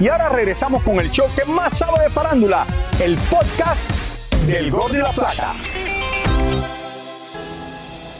Y 0.00 0.06
ahora 0.06 0.28
regresamos 0.28 0.84
con 0.84 1.00
el 1.00 1.10
show 1.10 1.26
que 1.34 1.44
más 1.44 1.76
sabe 1.76 2.04
de 2.04 2.10
farándula, 2.10 2.64
el 3.02 3.16
podcast 3.28 3.90
del 4.46 4.70
Gol 4.70 4.92
de 4.92 4.98
la 5.00 5.10
Plata. 5.10 5.56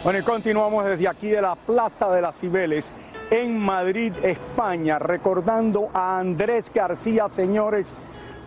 Bueno, 0.02 0.18
y 0.18 0.22
continuamos 0.22 0.84
desde 0.86 1.06
aquí 1.06 1.28
de 1.28 1.40
la 1.40 1.54
Plaza 1.54 2.10
de 2.10 2.20
las 2.20 2.36
Cibeles 2.36 2.92
en 3.30 3.56
Madrid, 3.56 4.12
España, 4.24 4.98
recordando 4.98 5.88
a 5.94 6.18
Andrés 6.18 6.68
García, 6.74 7.28
señores, 7.28 7.94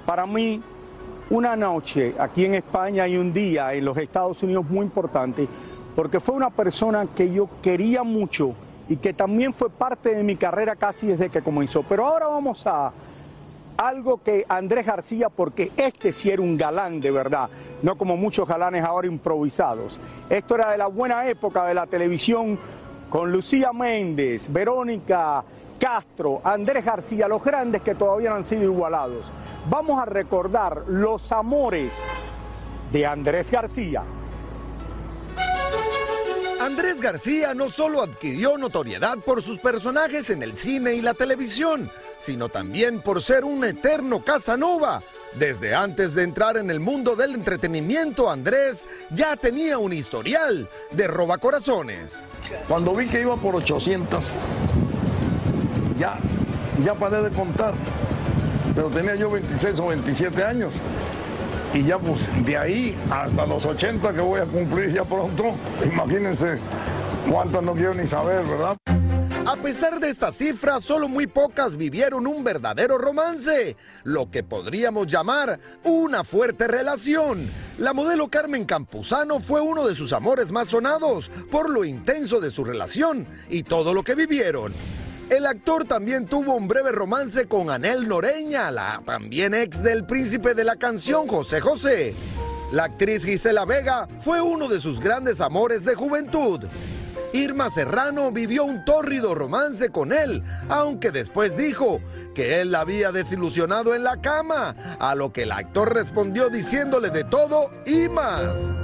para 0.05 0.25
mí 0.25 0.61
una 1.29 1.55
noche 1.55 2.13
aquí 2.19 2.43
en 2.43 2.55
España 2.55 3.07
y 3.07 3.15
un 3.15 3.31
día 3.31 3.73
en 3.73 3.85
los 3.85 3.97
Estados 3.97 4.43
Unidos 4.43 4.65
muy 4.69 4.83
importante, 4.83 5.47
porque 5.95 6.19
fue 6.19 6.35
una 6.35 6.49
persona 6.49 7.07
que 7.15 7.31
yo 7.31 7.47
quería 7.61 8.03
mucho 8.03 8.55
y 8.89 8.97
que 8.97 9.13
también 9.13 9.53
fue 9.53 9.69
parte 9.69 10.13
de 10.13 10.21
mi 10.21 10.35
carrera 10.35 10.75
casi 10.75 11.07
desde 11.07 11.29
que 11.29 11.41
comenzó. 11.41 11.81
Pero 11.83 12.05
ahora 12.05 12.27
vamos 12.27 12.67
a 12.67 12.91
algo 13.77 14.21
que 14.21 14.45
Andrés 14.47 14.85
García, 14.85 15.29
porque 15.29 15.71
este 15.77 16.11
sí 16.11 16.29
era 16.29 16.41
un 16.41 16.57
galán 16.57 16.99
de 16.99 17.11
verdad, 17.11 17.49
no 17.81 17.97
como 17.97 18.17
muchos 18.17 18.47
galanes 18.47 18.83
ahora 18.83 19.07
improvisados. 19.07 19.99
Esto 20.29 20.55
era 20.55 20.71
de 20.71 20.77
la 20.77 20.87
buena 20.87 21.27
época 21.27 21.65
de 21.65 21.73
la 21.73 21.87
televisión 21.87 22.57
con 23.09 23.31
Lucía 23.31 23.73
Méndez, 23.73 24.51
Verónica 24.51 25.43
Castro, 25.81 26.41
Andrés 26.43 26.85
García, 26.85 27.27
los 27.27 27.43
grandes 27.43 27.81
que 27.81 27.95
todavía 27.95 28.29
no 28.29 28.35
han 28.35 28.43
sido 28.43 28.63
igualados. 28.63 29.31
Vamos 29.67 29.99
a 29.99 30.05
recordar 30.05 30.83
los 30.87 31.31
amores 31.31 31.99
de 32.91 33.05
Andrés 33.05 33.49
García. 33.49 34.03
Andrés 36.61 37.01
García 37.01 37.55
no 37.55 37.69
solo 37.69 38.03
adquirió 38.03 38.55
notoriedad 38.59 39.17
por 39.17 39.41
sus 39.41 39.57
personajes 39.57 40.29
en 40.29 40.43
el 40.43 40.55
cine 40.55 40.93
y 40.93 41.01
la 41.01 41.15
televisión, 41.15 41.89
sino 42.21 42.49
también 42.49 43.01
por 43.01 43.21
ser 43.21 43.43
un 43.43 43.63
eterno 43.63 44.23
Casanova. 44.23 45.01
Desde 45.37 45.73
antes 45.73 46.13
de 46.13 46.23
entrar 46.23 46.57
en 46.57 46.69
el 46.69 46.79
mundo 46.79 47.15
del 47.15 47.33
entretenimiento, 47.33 48.29
Andrés 48.29 48.85
ya 49.09 49.35
tenía 49.35 49.77
un 49.77 49.91
historial 49.91 50.69
de 50.91 51.07
robacorazones. 51.07 52.11
Cuando 52.67 52.93
vi 52.95 53.07
que 53.07 53.21
iba 53.21 53.35
por 53.37 53.55
800, 53.55 54.35
ya, 55.97 56.17
ya 56.83 56.95
paré 56.95 57.21
de 57.21 57.29
contar. 57.31 57.73
Pero 58.75 58.89
tenía 58.89 59.15
yo 59.15 59.31
26 59.31 59.79
o 59.79 59.87
27 59.87 60.43
años. 60.43 60.75
Y 61.73 61.83
ya 61.83 61.97
pues 61.97 62.27
de 62.45 62.57
ahí 62.57 62.97
hasta 63.09 63.45
los 63.45 63.65
80 63.65 64.13
que 64.13 64.21
voy 64.21 64.41
a 64.41 64.45
cumplir 64.45 64.93
ya 64.93 65.05
pronto, 65.05 65.55
imagínense 65.85 66.59
cuántas 67.31 67.63
no 67.63 67.73
quiero 67.73 67.93
ni 67.93 68.05
saber, 68.05 68.43
¿verdad? 68.45 68.75
A 69.45 69.55
pesar 69.55 69.99
de 69.99 70.09
esta 70.09 70.31
cifra, 70.31 70.79
solo 70.79 71.07
muy 71.07 71.25
pocas 71.25 71.75
vivieron 71.75 72.27
un 72.27 72.43
verdadero 72.43 72.99
romance, 72.99 73.75
lo 74.03 74.29
que 74.29 74.43
podríamos 74.43 75.07
llamar 75.07 75.59
una 75.83 76.23
fuerte 76.23 76.67
relación. 76.67 77.49
La 77.79 77.91
modelo 77.91 78.27
Carmen 78.27 78.65
Campuzano 78.65 79.39
fue 79.39 79.59
uno 79.59 79.87
de 79.87 79.95
sus 79.95 80.13
amores 80.13 80.51
más 80.51 80.69
sonados 80.69 81.31
por 81.49 81.71
lo 81.71 81.83
intenso 81.83 82.39
de 82.39 82.51
su 82.51 82.63
relación 82.63 83.27
y 83.49 83.63
todo 83.63 83.95
lo 83.95 84.03
que 84.03 84.13
vivieron. 84.13 84.71
El 85.31 85.47
actor 85.47 85.85
también 85.85 86.27
tuvo 86.27 86.53
un 86.53 86.67
breve 86.67 86.91
romance 86.91 87.47
con 87.47 87.71
Anel 87.71 88.07
Noreña, 88.07 88.69
la 88.69 89.01
también 89.03 89.55
ex 89.55 89.81
del 89.81 90.05
príncipe 90.05 90.53
de 90.53 90.65
la 90.65 90.75
canción 90.75 91.27
José 91.27 91.61
José. 91.61 92.13
La 92.71 92.83
actriz 92.83 93.25
Gisela 93.25 93.65
Vega 93.65 94.07
fue 94.21 94.39
uno 94.39 94.67
de 94.67 94.79
sus 94.79 94.99
grandes 94.99 95.41
amores 95.41 95.83
de 95.83 95.95
juventud. 95.95 96.63
Irma 97.33 97.69
Serrano 97.69 98.31
vivió 98.31 98.65
un 98.65 98.83
tórrido 98.83 99.35
romance 99.35 99.89
con 99.89 100.11
él, 100.11 100.43
aunque 100.69 101.11
después 101.11 101.55
dijo 101.55 102.01
que 102.35 102.61
él 102.61 102.71
la 102.71 102.81
había 102.81 103.11
desilusionado 103.11 103.95
en 103.95 104.03
la 104.03 104.21
cama, 104.21 104.75
a 104.99 105.15
lo 105.15 105.31
que 105.31 105.43
el 105.43 105.51
actor 105.51 105.93
respondió 105.93 106.49
diciéndole 106.49 107.09
de 107.09 107.23
todo 107.23 107.71
y 107.85 108.09
más. 108.09 108.80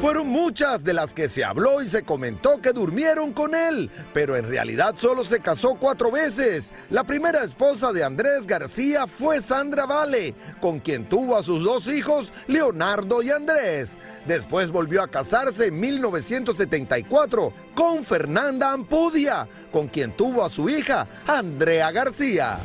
Fueron 0.00 0.28
muchas 0.28 0.82
de 0.82 0.94
las 0.94 1.12
que 1.12 1.28
se 1.28 1.44
habló 1.44 1.82
y 1.82 1.86
se 1.86 2.04
comentó 2.04 2.62
que 2.62 2.72
durmieron 2.72 3.34
con 3.34 3.54
él, 3.54 3.90
pero 4.14 4.34
en 4.34 4.48
realidad 4.48 4.94
solo 4.96 5.24
se 5.24 5.40
casó 5.40 5.74
cuatro 5.74 6.10
veces. 6.10 6.72
La 6.88 7.04
primera 7.04 7.44
esposa 7.44 7.92
de 7.92 8.02
Andrés 8.02 8.46
García 8.46 9.06
fue 9.06 9.42
Sandra 9.42 9.84
Vale, 9.84 10.34
con 10.58 10.80
quien 10.80 11.06
tuvo 11.06 11.36
a 11.36 11.42
sus 11.42 11.62
dos 11.62 11.86
hijos, 11.86 12.32
Leonardo 12.46 13.22
y 13.22 13.30
Andrés. 13.30 13.98
Después 14.24 14.70
volvió 14.70 15.02
a 15.02 15.08
casarse 15.08 15.66
en 15.66 15.78
1974 15.78 17.52
con 17.74 18.02
Fernanda 18.02 18.72
Ampudia, 18.72 19.46
con 19.70 19.88
quien 19.88 20.16
tuvo 20.16 20.42
a 20.42 20.48
su 20.48 20.70
hija, 20.70 21.06
Andrea 21.26 21.90
García. 21.92 22.56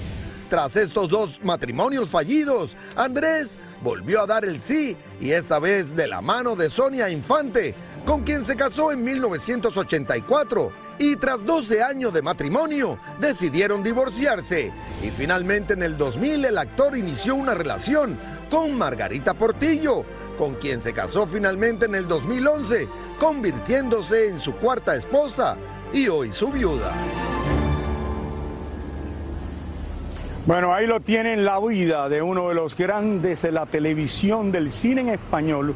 Tras 0.49 0.75
estos 0.75 1.10
dos 1.10 1.39
matrimonios 1.43 2.10
fallidos, 2.10 2.77
Andrés 2.95 3.58
volvió 3.81 4.21
a 4.21 4.27
dar 4.27 4.45
el 4.45 4.62
sí 4.62 4.95
y 5.19 5.31
esta 5.31 5.58
vez 5.58 5.95
de 5.95 6.08
la 6.08 6.21
mano 6.21 6.55
de 6.55 6.69
Sonia 6.69 7.10
Infante, 7.10 7.73
con 8.05 8.23
quien 8.23 8.43
se 8.43 8.55
casó 8.55 8.91
en 8.91 9.03
1984 9.03 10.71
y 10.99 11.15
tras 11.15 11.43
12 11.43 11.81
años 11.81 12.13
de 12.13 12.21
matrimonio 12.21 12.99
decidieron 13.19 13.81
divorciarse 13.81 14.71
y 15.01 15.10
finalmente 15.10 15.73
en 15.73 15.81
el 15.81 15.97
2000 15.97 16.45
el 16.45 16.58
actor 16.60 16.95
inició 16.95 17.34
una 17.34 17.55
relación 17.55 18.19
con 18.51 18.77
Margarita 18.77 19.34
Portillo, 19.34 20.05
con 20.38 20.55
quien 20.55 20.79
se 20.79 20.93
casó 20.93 21.25
finalmente 21.25 21.86
en 21.86 21.95
el 21.95 22.08
2011, 22.08 22.88
convirtiéndose 23.19 24.27
en 24.27 24.39
su 24.39 24.53
cuarta 24.53 24.95
esposa 24.95 25.58
y 25.91 26.08
hoy 26.08 26.31
su 26.31 26.49
viuda. 26.49 26.93
Bueno, 30.45 30.75
ahí 30.75 30.86
lo 30.86 30.99
tienen 30.99 31.43
la 31.43 31.60
vida 31.60 32.08
de 32.08 32.21
uno 32.21 32.49
de 32.49 32.53
los 32.53 32.77
grandes 32.77 33.41
de 33.41 33.51
la 33.51 33.65
televisión 33.65 34.51
del 34.51 34.71
cine 34.71 35.01
en 35.01 35.10
español, 35.10 35.73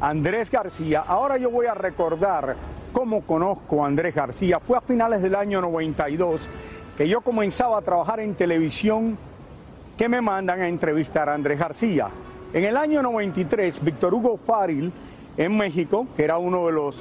Andrés 0.00 0.50
García. 0.50 1.04
Ahora 1.06 1.36
yo 1.36 1.48
voy 1.48 1.66
a 1.66 1.74
recordar 1.74 2.56
cómo 2.92 3.20
conozco 3.20 3.84
a 3.84 3.86
Andrés 3.86 4.12
García. 4.12 4.58
Fue 4.58 4.76
a 4.76 4.80
finales 4.80 5.22
del 5.22 5.36
año 5.36 5.60
92 5.60 6.48
que 6.96 7.06
yo 7.06 7.20
comenzaba 7.20 7.78
a 7.78 7.82
trabajar 7.82 8.18
en 8.18 8.34
televisión 8.34 9.16
que 9.96 10.08
me 10.08 10.20
mandan 10.20 10.60
a 10.60 10.66
entrevistar 10.66 11.28
a 11.28 11.34
Andrés 11.34 11.60
García. 11.60 12.08
En 12.52 12.64
el 12.64 12.76
año 12.76 13.02
93, 13.02 13.84
Víctor 13.84 14.12
Hugo 14.12 14.36
Faril 14.36 14.92
en 15.36 15.56
México, 15.56 16.08
que 16.16 16.24
era 16.24 16.36
uno 16.36 16.66
de 16.66 16.72
los 16.72 17.00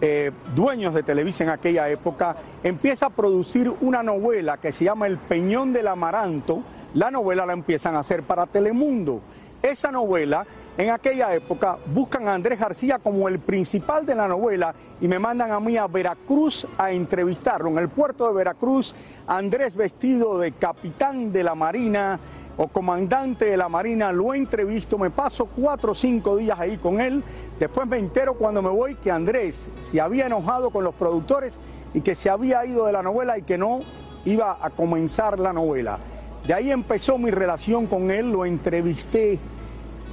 eh, 0.00 0.30
dueños 0.54 0.94
de 0.94 1.02
Televisa 1.02 1.44
en 1.44 1.50
aquella 1.50 1.88
época, 1.88 2.36
empieza 2.62 3.06
a 3.06 3.10
producir 3.10 3.72
una 3.80 4.02
novela 4.02 4.58
que 4.58 4.72
se 4.72 4.84
llama 4.84 5.06
El 5.06 5.18
Peñón 5.18 5.72
del 5.72 5.88
Amaranto. 5.88 6.62
La 6.94 7.10
novela 7.10 7.46
la 7.46 7.52
empiezan 7.52 7.94
a 7.96 8.00
hacer 8.00 8.22
para 8.22 8.46
Telemundo. 8.46 9.20
Esa 9.62 9.90
novela, 9.90 10.46
en 10.78 10.90
aquella 10.90 11.34
época, 11.34 11.76
buscan 11.92 12.28
a 12.28 12.34
Andrés 12.34 12.60
García 12.60 13.00
como 13.00 13.26
el 13.26 13.40
principal 13.40 14.06
de 14.06 14.14
la 14.14 14.28
novela 14.28 14.72
y 15.00 15.08
me 15.08 15.18
mandan 15.18 15.50
a 15.50 15.58
mí 15.58 15.76
a 15.76 15.88
Veracruz 15.88 16.68
a 16.78 16.92
entrevistarlo. 16.92 17.68
En 17.70 17.78
el 17.78 17.88
puerto 17.88 18.28
de 18.28 18.34
Veracruz, 18.34 18.94
Andrés 19.26 19.74
vestido 19.74 20.38
de 20.38 20.52
capitán 20.52 21.32
de 21.32 21.42
la 21.42 21.56
Marina 21.56 22.20
o 22.56 22.68
comandante 22.68 23.46
de 23.46 23.56
la 23.56 23.68
Marina, 23.68 24.12
lo 24.12 24.34
entrevisto, 24.34 24.98
me 24.98 25.10
paso 25.10 25.46
cuatro 25.46 25.90
o 25.90 25.94
cinco 25.96 26.36
días 26.36 26.60
ahí 26.60 26.76
con 26.76 27.00
él, 27.00 27.24
después 27.58 27.88
me 27.88 27.98
entero 27.98 28.34
cuando 28.34 28.62
me 28.62 28.70
voy 28.70 28.94
que 28.94 29.10
Andrés 29.10 29.66
se 29.82 30.00
había 30.00 30.26
enojado 30.26 30.70
con 30.70 30.84
los 30.84 30.94
productores 30.94 31.58
y 31.92 32.02
que 32.02 32.14
se 32.14 32.30
había 32.30 32.64
ido 32.64 32.86
de 32.86 32.92
la 32.92 33.02
novela 33.02 33.36
y 33.36 33.42
que 33.42 33.58
no 33.58 33.80
iba 34.24 34.56
a 34.60 34.70
comenzar 34.70 35.40
la 35.40 35.52
novela. 35.52 35.98
De 36.46 36.54
ahí 36.54 36.70
empezó 36.70 37.18
mi 37.18 37.32
relación 37.32 37.88
con 37.88 38.12
él, 38.12 38.30
lo 38.30 38.46
entrevisté 38.46 39.40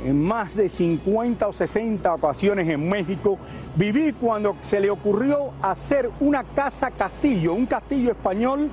en 0.03 0.21
más 0.21 0.55
de 0.55 0.69
50 0.69 1.47
o 1.47 1.53
60 1.53 2.13
ocasiones 2.13 2.67
en 2.67 2.89
México. 2.89 3.37
Viví 3.75 4.13
cuando 4.13 4.55
se 4.63 4.79
le 4.79 4.89
ocurrió 4.89 5.51
hacer 5.61 6.09
una 6.19 6.43
casa 6.43 6.91
castillo, 6.91 7.53
un 7.53 7.65
castillo 7.65 8.11
español 8.11 8.69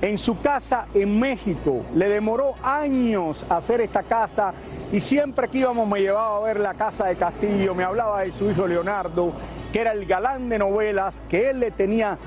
en 0.00 0.18
su 0.18 0.38
casa 0.40 0.86
en 0.92 1.18
México. 1.18 1.82
Le 1.94 2.08
demoró 2.08 2.54
años 2.62 3.44
hacer 3.48 3.80
esta 3.80 4.02
casa 4.02 4.52
y 4.92 5.00
siempre 5.00 5.48
que 5.48 5.58
íbamos 5.58 5.88
me 5.88 6.00
llevaba 6.00 6.36
a 6.36 6.40
ver 6.40 6.60
la 6.60 6.74
casa 6.74 7.06
de 7.06 7.16
Castillo, 7.16 7.74
me 7.74 7.84
hablaba 7.84 8.20
de 8.22 8.30
su 8.30 8.50
hijo 8.50 8.66
Leonardo, 8.66 9.32
que 9.72 9.80
era 9.80 9.92
el 9.92 10.06
galán 10.06 10.48
de 10.48 10.58
novelas, 10.58 11.22
que 11.28 11.50
él 11.50 11.60
le 11.60 11.70
tenía 11.70 12.18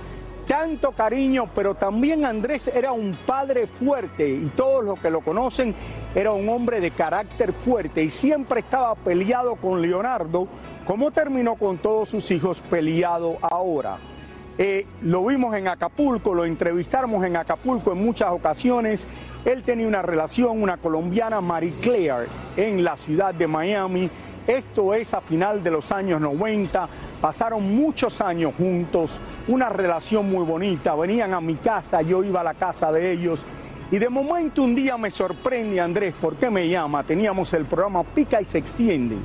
tanto 0.48 0.92
cariño, 0.94 1.50
pero 1.54 1.76
también 1.76 2.26
Andrés 2.26 2.68
era 2.68 2.94
un 2.94 3.18
padre 3.26 3.68
fuerte 3.68 4.28
y 4.28 4.52
todos 4.56 4.84
los 4.84 5.00
que 5.00 5.12
lo 5.12 5.22
conocen 5.22 5.76
era 6.16 6.32
un 6.32 6.48
hombre 6.50 6.80
de 6.80 6.92
carácter 6.92 7.54
fuerte 7.54 8.04
y 8.04 8.10
siempre 8.10 8.62
estaba 8.62 8.96
peleado 8.96 9.56
con 9.58 9.82
Leonardo, 9.82 10.48
como 10.86 11.12
terminó 11.12 11.56
con 11.56 11.78
todos 11.78 12.10
sus 12.10 12.32
hijos 12.32 12.64
peleado 12.70 13.38
ahora. 13.42 14.00
Eh, 14.60 14.88
lo 15.02 15.24
vimos 15.24 15.54
en 15.56 15.68
Acapulco, 15.68 16.34
lo 16.34 16.44
entrevistamos 16.44 17.24
en 17.24 17.38
Acapulco 17.38 17.92
en 17.92 18.04
muchas 18.04 18.32
ocasiones. 18.32 19.08
Él 19.46 19.62
tenía 19.62 19.88
una 19.88 20.02
relación, 20.02 20.64
una 20.64 20.78
colombiana, 20.78 21.42
Marie 21.42 21.76
Claire, 21.80 22.28
en 22.56 22.84
la 22.84 22.98
ciudad 22.98 23.36
de 23.36 23.46
Miami. 23.46 24.10
Esto 24.48 24.94
es 24.94 25.14
a 25.14 25.22
final 25.22 25.62
de 25.62 25.72
los 25.72 25.92
años 25.92 26.22
90. 26.22 26.88
Pasaron 27.22 27.76
muchos 27.76 28.22
años 28.22 28.54
juntos, 28.58 29.20
una 29.48 29.70
relación 29.70 30.30
muy 30.30 30.46
bonita. 30.46 30.96
Venían 30.96 31.34
a 31.34 31.42
mi 31.42 31.56
casa, 31.56 32.02
yo 32.02 32.24
iba 32.24 32.42
a 32.42 32.46
la 32.46 32.54
casa 32.54 32.92
de 32.92 33.12
ellos. 33.12 33.46
Y 33.92 34.00
de 34.00 34.10
momento 34.10 34.64
un 34.64 34.74
día 34.74 34.98
me 34.98 35.12
sorprende 35.12 35.80
Andrés, 35.80 36.14
¿por 36.20 36.36
qué 36.36 36.50
me 36.50 36.68
llama? 36.68 37.04
Teníamos 37.04 37.54
el 37.54 37.66
programa 37.66 38.04
Pica 38.04 38.42
y 38.42 38.46
se 38.46 38.58
extiende 38.58 39.18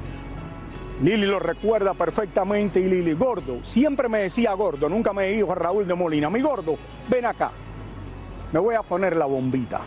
Lili 1.03 1.27
lo 1.27 1.41
recuerda 1.41 1.95
perfectamente 1.95 2.79
y 2.79 2.85
Lili, 2.85 3.15
gordo, 3.15 3.59
siempre 3.65 4.09
me 4.09 4.21
decía 4.21 4.53
gordo, 4.53 4.89
nunca 4.89 5.13
me 5.13 5.27
dijo 5.29 5.53
Raúl 5.53 5.85
de 5.85 5.95
Molina, 5.95 6.31
mi 6.31 6.41
gordo, 6.41 6.77
ven 7.09 7.27
acá, 7.27 7.51
me 8.53 8.61
voy 8.61 8.77
a 8.77 8.83
poner 8.83 9.17
la 9.17 9.27
bombita. 9.27 9.81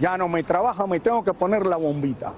Ya 0.00 0.18
no 0.18 0.26
me 0.26 0.42
trabaja, 0.42 0.84
me 0.84 0.98
tengo 0.98 1.22
que 1.22 1.32
poner 1.32 1.64
la 1.64 1.76
bombita. 1.76 2.32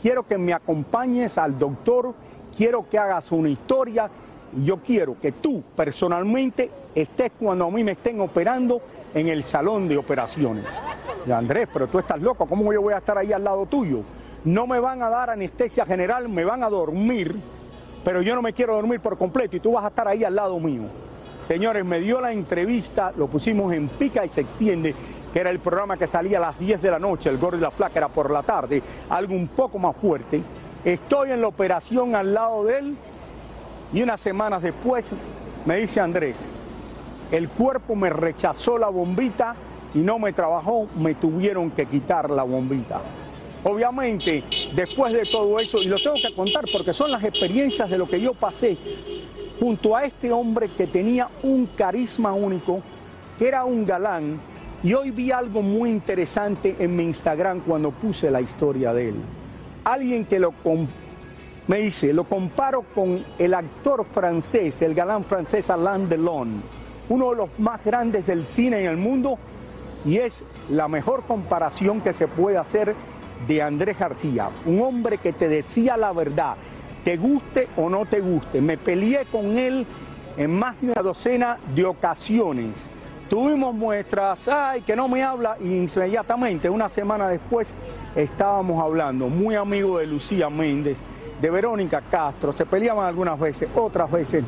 Quiero 0.00 0.26
que 0.26 0.38
me 0.38 0.52
acompañes 0.52 1.38
al 1.38 1.58
doctor, 1.58 2.14
quiero 2.56 2.88
que 2.88 2.98
hagas 2.98 3.32
una 3.32 3.48
historia 3.48 4.10
yo 4.64 4.78
quiero 4.78 5.14
que 5.20 5.30
tú 5.30 5.62
personalmente 5.76 6.68
estés 6.92 7.30
cuando 7.38 7.66
a 7.66 7.70
mí 7.70 7.84
me 7.84 7.92
estén 7.92 8.20
operando 8.20 8.80
en 9.14 9.28
el 9.28 9.44
salón 9.44 9.86
de 9.86 9.96
operaciones. 9.96 10.64
Y 11.24 11.30
Andrés, 11.30 11.68
pero 11.72 11.86
tú 11.86 12.00
estás 12.00 12.20
loco, 12.20 12.46
¿cómo 12.46 12.72
yo 12.72 12.82
voy 12.82 12.92
a 12.92 12.98
estar 12.98 13.16
ahí 13.16 13.32
al 13.32 13.44
lado 13.44 13.66
tuyo? 13.66 14.02
no 14.44 14.66
me 14.66 14.80
van 14.80 15.02
a 15.02 15.10
dar 15.10 15.30
anestesia 15.30 15.84
general, 15.84 16.28
me 16.28 16.44
van 16.44 16.62
a 16.62 16.70
dormir, 16.70 17.36
pero 18.04 18.22
yo 18.22 18.34
no 18.34 18.42
me 18.42 18.52
quiero 18.52 18.74
dormir 18.74 19.00
por 19.00 19.18
completo 19.18 19.56
y 19.56 19.60
tú 19.60 19.72
vas 19.72 19.84
a 19.84 19.88
estar 19.88 20.08
ahí 20.08 20.24
al 20.24 20.34
lado 20.34 20.58
mío. 20.58 20.82
Señores, 21.46 21.84
me 21.84 22.00
dio 22.00 22.20
la 22.20 22.32
entrevista, 22.32 23.12
lo 23.16 23.26
pusimos 23.26 23.72
en 23.72 23.88
pica 23.88 24.24
y 24.24 24.28
se 24.28 24.42
extiende, 24.42 24.94
que 25.32 25.38
era 25.40 25.50
el 25.50 25.60
programa 25.60 25.96
que 25.96 26.06
salía 26.06 26.38
a 26.38 26.40
las 26.40 26.58
10 26.58 26.82
de 26.82 26.90
la 26.90 26.98
noche, 26.98 27.30
el 27.30 27.38
gordo 27.38 27.58
y 27.58 27.60
la 27.60 27.70
flaca 27.70 27.98
era 27.98 28.08
por 28.08 28.30
la 28.30 28.42
tarde, 28.42 28.82
algo 29.08 29.34
un 29.34 29.48
poco 29.48 29.78
más 29.78 29.96
fuerte. 29.96 30.42
Estoy 30.84 31.30
en 31.30 31.40
la 31.40 31.48
operación 31.48 32.14
al 32.14 32.32
lado 32.32 32.64
de 32.64 32.78
él 32.78 32.96
y 33.92 34.02
unas 34.02 34.20
semanas 34.20 34.62
después 34.62 35.06
me 35.66 35.76
dice 35.76 36.00
Andrés, 36.00 36.38
el 37.30 37.48
cuerpo 37.48 37.94
me 37.94 38.10
rechazó 38.10 38.78
la 38.78 38.88
bombita 38.88 39.54
y 39.94 39.98
no 39.98 40.18
me 40.18 40.32
trabajó, 40.32 40.88
me 40.96 41.14
tuvieron 41.14 41.70
que 41.70 41.86
quitar 41.86 42.30
la 42.30 42.42
bombita. 42.42 43.00
Obviamente, 43.62 44.42
después 44.74 45.12
de 45.12 45.22
todo 45.24 45.58
eso, 45.58 45.78
y 45.78 45.84
lo 45.84 45.96
tengo 45.96 46.16
que 46.16 46.34
contar 46.34 46.64
porque 46.72 46.94
son 46.94 47.10
las 47.10 47.22
experiencias 47.22 47.90
de 47.90 47.98
lo 47.98 48.08
que 48.08 48.20
yo 48.20 48.32
pasé 48.32 48.78
junto 49.60 49.94
a 49.94 50.04
este 50.04 50.32
hombre 50.32 50.70
que 50.74 50.86
tenía 50.86 51.28
un 51.42 51.66
carisma 51.66 52.32
único, 52.32 52.80
que 53.38 53.46
era 53.46 53.64
un 53.64 53.84
galán, 53.84 54.40
y 54.82 54.94
hoy 54.94 55.10
vi 55.10 55.30
algo 55.30 55.60
muy 55.60 55.90
interesante 55.90 56.76
en 56.78 56.96
mi 56.96 57.04
Instagram 57.04 57.60
cuando 57.60 57.90
puse 57.90 58.30
la 58.30 58.40
historia 58.40 58.92
de 58.94 59.10
él. 59.10 59.14
Alguien 59.84 60.24
que 60.24 60.38
lo 60.38 60.54
me 61.66 61.78
dice, 61.78 62.12
lo 62.12 62.24
comparo 62.24 62.82
con 62.94 63.24
el 63.38 63.54
actor 63.54 64.06
francés, 64.10 64.80
el 64.82 64.94
galán 64.94 65.24
francés 65.24 65.68
Alain 65.70 66.08
Delon, 66.08 66.62
uno 67.08 67.30
de 67.30 67.36
los 67.36 67.58
más 67.58 67.84
grandes 67.84 68.26
del 68.26 68.46
cine 68.46 68.80
en 68.80 68.86
el 68.86 68.96
mundo, 68.96 69.38
y 70.04 70.16
es 70.16 70.42
la 70.70 70.88
mejor 70.88 71.24
comparación 71.24 72.00
que 72.00 72.14
se 72.14 72.26
puede 72.26 72.56
hacer 72.56 72.94
de 73.46 73.62
Andrés 73.62 73.98
García, 73.98 74.50
un 74.64 74.80
hombre 74.80 75.18
que 75.18 75.32
te 75.32 75.48
decía 75.48 75.96
la 75.96 76.12
verdad, 76.12 76.56
te 77.04 77.16
guste 77.16 77.68
o 77.76 77.88
no 77.88 78.06
te 78.06 78.20
guste. 78.20 78.60
Me 78.60 78.78
peleé 78.78 79.26
con 79.26 79.58
él 79.58 79.86
en 80.36 80.58
más 80.58 80.80
de 80.80 80.92
una 80.92 81.02
docena 81.02 81.58
de 81.74 81.84
ocasiones. 81.84 82.90
Tuvimos 83.30 83.72
muestras, 83.72 84.48
ay, 84.48 84.80
que 84.80 84.96
no 84.96 85.06
me 85.06 85.22
habla, 85.22 85.56
y 85.60 85.76
inmediatamente, 85.76 86.68
una 86.68 86.88
semana 86.88 87.28
después, 87.28 87.72
estábamos 88.16 88.82
hablando, 88.82 89.28
muy 89.28 89.54
amigo 89.54 89.98
de 89.98 90.06
Lucía 90.08 90.50
Méndez, 90.50 90.98
de 91.40 91.48
Verónica 91.48 92.02
Castro, 92.10 92.52
se 92.52 92.66
peleaban 92.66 93.06
algunas 93.06 93.38
veces, 93.38 93.68
otras 93.76 94.10
veces 94.10 94.42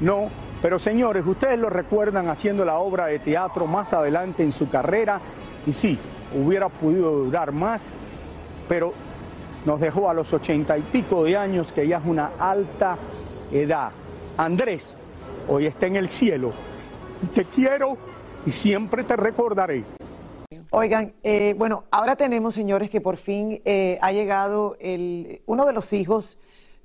no, 0.00 0.30
pero 0.60 0.80
señores, 0.80 1.24
ustedes 1.24 1.56
lo 1.60 1.70
recuerdan 1.70 2.28
haciendo 2.28 2.64
la 2.64 2.78
obra 2.78 3.06
de 3.06 3.20
teatro 3.20 3.68
más 3.68 3.92
adelante 3.92 4.42
en 4.42 4.50
su 4.50 4.68
carrera, 4.68 5.20
y 5.64 5.72
sí, 5.72 5.96
hubiera 6.34 6.68
podido 6.68 7.12
durar 7.12 7.52
más, 7.52 7.86
pero 8.68 8.92
nos 9.64 9.78
dejó 9.78 10.10
a 10.10 10.12
los 10.12 10.32
ochenta 10.32 10.76
y 10.76 10.82
pico 10.82 11.22
de 11.22 11.36
años, 11.36 11.72
que 11.72 11.86
ya 11.86 11.98
es 11.98 12.04
una 12.04 12.32
alta 12.36 12.98
edad. 13.52 13.92
Andrés, 14.36 14.92
hoy 15.46 15.66
está 15.66 15.86
en 15.86 15.94
el 15.94 16.08
cielo, 16.08 16.52
y 17.22 17.26
te 17.26 17.44
quiero 17.44 17.96
y 18.46 18.50
siempre 18.50 19.04
te 19.04 19.16
recordaré. 19.16 19.84
Oigan, 20.70 21.14
eh, 21.22 21.54
bueno, 21.56 21.84
ahora 21.90 22.16
tenemos, 22.16 22.54
señores, 22.54 22.90
que 22.90 23.00
por 23.00 23.16
fin 23.16 23.60
eh, 23.64 23.98
ha 24.02 24.12
llegado 24.12 24.76
el, 24.80 25.40
uno 25.46 25.66
de 25.66 25.72
los 25.72 25.92
hijos 25.92 26.38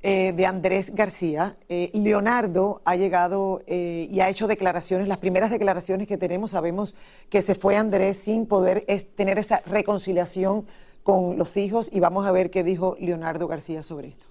eh, 0.04 0.32
de 0.36 0.46
Andrés 0.46 0.94
García. 0.94 1.58
Leonardo 1.68 2.82
ha 2.86 2.96
llegado 2.96 3.62
y 3.68 4.20
ha 4.20 4.30
hecho 4.30 4.48
declaraciones, 4.48 5.08
las 5.08 5.18
primeras 5.18 5.50
declaraciones 5.50 6.08
que 6.08 6.18
tenemos, 6.18 6.52
sabemos 6.52 6.94
que 7.30 7.42
se 7.42 7.56
fue 7.56 7.76
Andrés 7.76 8.18
sin 8.18 8.46
poder 8.46 8.86
tener 9.16 9.40
esa 9.40 9.62
reconciliación 9.66 10.66
con 11.04 11.38
los 11.38 11.58
hijos 11.58 11.90
y 11.92 12.00
vamos 12.00 12.28
a 12.28 12.32
ver 12.32 12.52
qué 12.52 12.64
dijo 12.64 12.96
Leonardo 13.00 13.48
García 13.48 13.82
sobre 13.84 14.10
esto. 14.10 14.26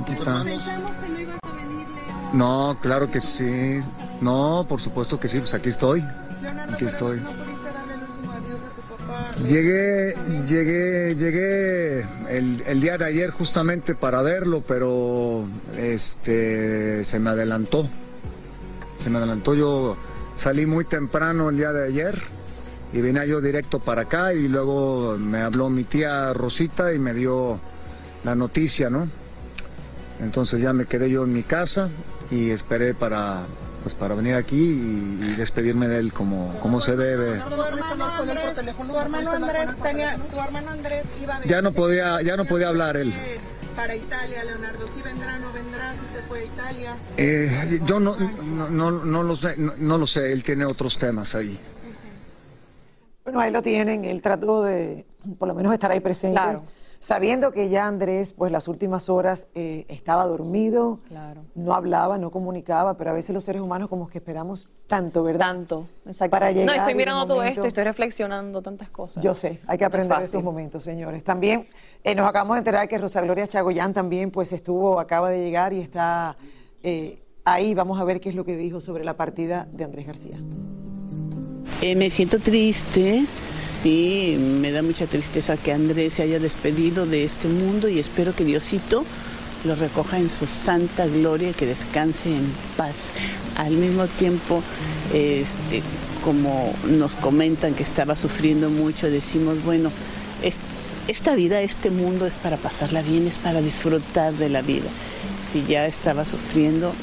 Aquí 0.00 0.12
está. 0.12 0.44
No, 2.32 2.76
claro 2.82 3.08
que 3.10 3.20
sí. 3.20 3.80
No, 4.20 4.66
por 4.68 4.80
supuesto 4.80 5.20
que 5.20 5.28
sí, 5.28 5.38
pues 5.38 5.54
aquí 5.54 5.68
estoy. 5.68 6.02
Aquí 6.72 6.84
estoy. 6.84 7.20
Llegué, 9.46 10.14
llegué, 10.48 11.14
llegué 11.14 12.00
el, 12.30 12.62
el, 12.66 12.80
día 12.80 12.98
de 12.98 13.04
ayer 13.04 13.30
justamente 13.30 13.94
para 13.94 14.22
verlo, 14.22 14.62
pero 14.66 15.46
este 15.76 17.04
se 17.04 17.18
me 17.18 17.30
adelantó. 17.30 17.88
Se 19.02 19.10
me 19.10 19.18
adelantó. 19.18 19.54
Yo 19.54 19.96
salí 20.36 20.66
muy 20.66 20.84
temprano 20.84 21.50
el 21.50 21.56
día 21.56 21.72
de 21.72 21.86
ayer 21.86 22.18
y 22.92 23.00
vine 23.00 23.26
yo 23.26 23.40
directo 23.40 23.80
para 23.80 24.02
acá 24.02 24.32
y 24.32 24.48
luego 24.48 25.16
me 25.18 25.42
habló 25.42 25.68
mi 25.68 25.84
tía 25.84 26.32
Rosita 26.32 26.92
y 26.94 26.98
me 26.98 27.12
dio 27.12 27.58
la 28.22 28.34
noticia, 28.34 28.88
¿no? 28.88 29.08
Entonces 30.20 30.60
ya 30.60 30.72
me 30.72 30.86
quedé 30.86 31.10
yo 31.10 31.24
en 31.24 31.32
mi 31.32 31.42
casa 31.42 31.90
y 32.30 32.50
esperé 32.50 32.94
para 32.94 33.42
pues 33.84 33.94
para 33.94 34.14
venir 34.14 34.34
aquí 34.34 34.56
y, 34.56 35.34
despedirme 35.36 35.86
de 35.88 35.98
él 35.98 36.12
como, 36.12 36.58
como 36.60 36.80
se 36.80 36.96
debe. 36.96 37.38
Tu 37.38 37.62
hermano 37.62 38.04
Andrés, 38.06 38.54
tu 40.32 40.40
hermano 40.40 40.70
Andrés 40.70 41.04
iba 41.22 41.34
a 41.34 41.38
venir. 41.38 41.50
Ya 41.50 41.62
no 41.62 41.72
podía, 41.72 42.22
ya 42.22 42.36
no 42.36 42.46
podía 42.46 42.68
hablar 42.68 42.96
él. 42.96 43.12
Para 43.76 43.94
Italia, 43.94 44.42
Leonardo, 44.44 44.86
si 44.86 45.02
vendrá, 45.02 45.38
no 45.38 45.52
vendrá, 45.52 45.92
si 45.92 46.16
se 46.16 46.22
fue 46.26 46.40
a 46.40 46.44
Italia. 46.44 46.96
Eh, 47.18 47.80
yo 47.84 48.00
no, 48.00 48.16
no, 48.16 48.70
no, 48.70 48.90
no, 48.90 49.22
lo 49.22 49.36
sé, 49.36 49.56
no 49.56 49.98
lo 49.98 50.06
sé, 50.06 50.32
él 50.32 50.42
tiene 50.42 50.64
otros 50.64 50.96
temas 50.96 51.34
ahí. 51.34 51.58
Bueno, 53.24 53.40
ahí 53.40 53.50
lo 53.50 53.62
tienen, 53.62 54.04
él 54.04 54.20
trató 54.20 54.62
de 54.62 55.06
por 55.38 55.48
lo 55.48 55.54
menos 55.54 55.72
estar 55.72 55.90
ahí 55.90 56.00
presente, 56.00 56.60
sabiendo 56.98 57.52
que 57.52 57.70
ya 57.70 57.86
Andrés, 57.86 58.32
pues 58.32 58.52
las 58.52 58.68
últimas 58.68 59.08
horas 59.08 59.46
eh, 59.54 59.86
estaba 59.88 60.26
dormido, 60.26 61.00
no 61.54 61.72
hablaba, 61.72 62.18
no 62.18 62.30
comunicaba, 62.30 62.98
pero 62.98 63.10
a 63.10 63.12
veces 63.14 63.34
los 63.34 63.44
seres 63.44 63.62
humanos 63.62 63.88
como 63.88 64.08
que 64.08 64.18
esperamos 64.18 64.68
tanto, 64.86 65.22
¿verdad? 65.22 65.46
Tanto, 65.46 65.86
exacto. 66.04 66.38
no, 66.66 66.72
estoy 66.72 66.94
mirando 66.94 67.24
todo 67.26 67.42
esto, 67.42 67.66
estoy 67.66 67.84
reflexionando 67.84 68.60
tantas 68.60 68.90
cosas. 68.90 69.24
Yo 69.24 69.34
sé, 69.34 69.60
hay 69.66 69.78
que 69.78 69.86
aprender 69.86 70.18
de 70.18 70.24
estos 70.24 70.42
momentos, 70.42 70.82
señores. 70.82 71.24
También 71.24 71.68
eh, 72.02 72.14
nos 72.14 72.28
acabamos 72.28 72.56
de 72.56 72.58
enterar 72.58 72.86
que 72.88 72.98
Rosa 72.98 73.22
Gloria 73.22 73.46
Chagoyán 73.46 73.94
también 73.94 74.30
pues 74.30 74.52
estuvo, 74.52 75.00
acaba 75.00 75.30
de 75.30 75.42
llegar 75.42 75.72
y 75.72 75.80
está 75.80 76.36
eh, 76.82 77.22
ahí. 77.44 77.72
Vamos 77.72 77.98
a 77.98 78.04
ver 78.04 78.20
qué 78.20 78.28
es 78.28 78.34
lo 78.34 78.44
que 78.44 78.54
dijo 78.54 78.82
sobre 78.82 79.02
la 79.02 79.16
partida 79.16 79.66
de 79.72 79.84
Andrés 79.84 80.06
García. 80.06 80.36
Eh, 81.86 81.96
me 81.96 82.08
siento 82.08 82.38
triste, 82.38 83.26
sí, 83.60 84.38
me 84.40 84.72
da 84.72 84.80
mucha 84.80 85.06
tristeza 85.06 85.58
que 85.58 85.70
Andrés 85.70 86.14
se 86.14 86.22
haya 86.22 86.38
despedido 86.38 87.04
de 87.04 87.24
este 87.24 87.46
mundo 87.46 87.90
y 87.90 87.98
espero 87.98 88.34
que 88.34 88.42
Diosito 88.42 89.04
lo 89.64 89.74
recoja 89.74 90.18
en 90.18 90.30
su 90.30 90.46
santa 90.46 91.06
gloria 91.06 91.50
y 91.50 91.52
que 91.52 91.66
descanse 91.66 92.34
en 92.34 92.50
paz. 92.78 93.10
Al 93.56 93.72
mismo 93.72 94.06
tiempo, 94.06 94.62
este, 95.12 95.82
como 96.24 96.74
nos 96.86 97.16
comentan 97.16 97.74
que 97.74 97.82
estaba 97.82 98.16
sufriendo 98.16 98.70
mucho, 98.70 99.10
decimos, 99.10 99.62
bueno, 99.62 99.90
esta 101.06 101.34
vida, 101.34 101.60
este 101.60 101.90
mundo 101.90 102.26
es 102.26 102.34
para 102.34 102.56
pasarla 102.56 103.02
bien, 103.02 103.26
es 103.26 103.36
para 103.36 103.60
disfrutar 103.60 104.32
de 104.32 104.48
la 104.48 104.62
vida. 104.62 104.88
Si 105.52 105.62
ya 105.66 105.86
estaba 105.86 106.24
sufriendo, 106.24 106.94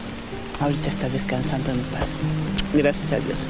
ahorita 0.60 0.90
está 0.90 1.08
descansando 1.08 1.70
en 1.70 1.82
paz. 1.82 2.14
Gracias 2.74 3.12
a 3.12 3.20
Dios. 3.20 3.48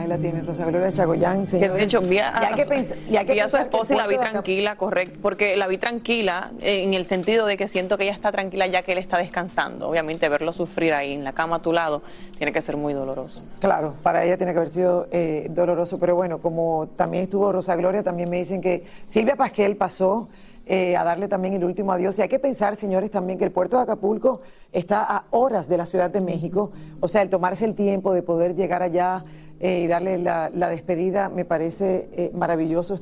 Ahí 0.00 0.06
la 0.06 0.16
tiene 0.16 0.40
Rosa 0.40 0.64
Gloria 0.64 0.90
Chagoyán, 0.90 1.44
señor. 1.44 1.74
De 1.74 1.82
hecho, 1.82 2.00
vi 2.00 2.18
a, 2.18 2.30
a 2.38 3.48
su 3.48 3.56
esposa 3.58 3.92
y 3.92 3.96
la 3.98 4.06
vi 4.06 4.16
tranquila, 4.16 4.76
correcto, 4.76 5.18
porque 5.20 5.58
la 5.58 5.66
vi 5.66 5.76
tranquila 5.76 6.52
en 6.60 6.94
el 6.94 7.04
sentido 7.04 7.44
de 7.44 7.58
que 7.58 7.68
siento 7.68 7.98
que 7.98 8.04
ella 8.04 8.14
está 8.14 8.32
tranquila 8.32 8.66
ya 8.66 8.80
que 8.80 8.92
él 8.92 8.98
está 8.98 9.18
descansando. 9.18 9.90
Obviamente 9.90 10.26
verlo 10.30 10.54
sufrir 10.54 10.94
ahí 10.94 11.12
en 11.12 11.22
la 11.22 11.34
cama 11.34 11.56
a 11.56 11.58
tu 11.62 11.74
lado 11.74 12.00
tiene 12.38 12.50
que 12.50 12.62
ser 12.62 12.78
muy 12.78 12.94
doloroso. 12.94 13.44
Claro, 13.58 13.94
para 14.02 14.24
ella 14.24 14.38
tiene 14.38 14.52
que 14.52 14.58
haber 14.58 14.70
sido 14.70 15.06
eh, 15.10 15.48
doloroso, 15.50 15.98
pero 15.98 16.16
bueno, 16.16 16.38
como 16.38 16.88
también 16.96 17.24
estuvo 17.24 17.52
Rosa 17.52 17.76
Gloria, 17.76 18.02
también 18.02 18.30
me 18.30 18.38
dicen 18.38 18.62
que 18.62 18.86
Silvia 19.04 19.36
Pasquel 19.36 19.76
pasó... 19.76 20.28
Eh, 20.66 20.96
a 20.96 21.02
darle 21.02 21.26
también 21.26 21.54
el 21.54 21.64
último 21.64 21.90
adiós. 21.90 22.16
Y 22.18 22.22
hay 22.22 22.28
que 22.28 22.38
pensar, 22.38 22.76
señores, 22.76 23.10
también 23.10 23.40
que 23.40 23.44
el 23.44 23.50
puerto 23.50 23.76
de 23.76 23.82
Acapulco 23.82 24.40
está 24.70 25.02
a 25.02 25.24
horas 25.30 25.68
de 25.68 25.76
la 25.76 25.84
Ciudad 25.84 26.10
de 26.10 26.20
México. 26.20 26.70
O 27.00 27.08
sea, 27.08 27.22
el 27.22 27.28
tomarse 27.28 27.64
el 27.64 27.74
tiempo 27.74 28.14
de 28.14 28.22
poder 28.22 28.54
llegar 28.54 28.80
allá 28.80 29.24
eh, 29.60 29.82
y 29.82 29.86
darle 29.86 30.18
la, 30.18 30.50
despedida 30.50 31.28
me 31.28 31.44
parece 31.44 32.08
eh, 32.12 32.30
maravilloso. 32.34 32.98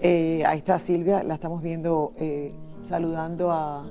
Eh, 0.00 0.42
ahí 0.46 0.58
está 0.58 0.78
Silvia, 0.78 1.22
la 1.22 1.34
estamos 1.34 1.62
viendo 1.62 2.14
saludando 2.88 3.50
a, 3.50 3.86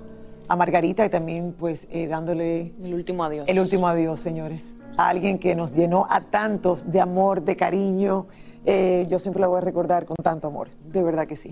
a, 0.47 0.55
Margarita 0.55 1.05
y 1.05 1.09
también 1.09 1.53
pues 1.57 1.87
dándole 2.09 2.73
el 2.83 2.93
último 2.93 3.23
adiós. 3.23 3.47
El 3.47 3.59
último 3.59 3.87
adiós, 3.87 4.19
señores. 4.19 4.73
A 4.97 5.09
alguien 5.09 5.37
que 5.37 5.55
nos 5.55 5.75
llenó 5.75 6.07
a 6.09 6.21
tantos 6.21 6.91
de 6.91 6.99
amor, 6.99 7.43
de 7.43 7.55
cariño. 7.55 8.25
yo 8.65 9.19
siempre 9.19 9.41
la 9.41 9.47
voy 9.47 9.59
a 9.59 9.61
recordar 9.61 10.05
con 10.05 10.15
tanto 10.15 10.47
amor, 10.47 10.69
de 10.91 11.03
verdad 11.03 11.27
que 11.27 11.35
sí. 11.35 11.51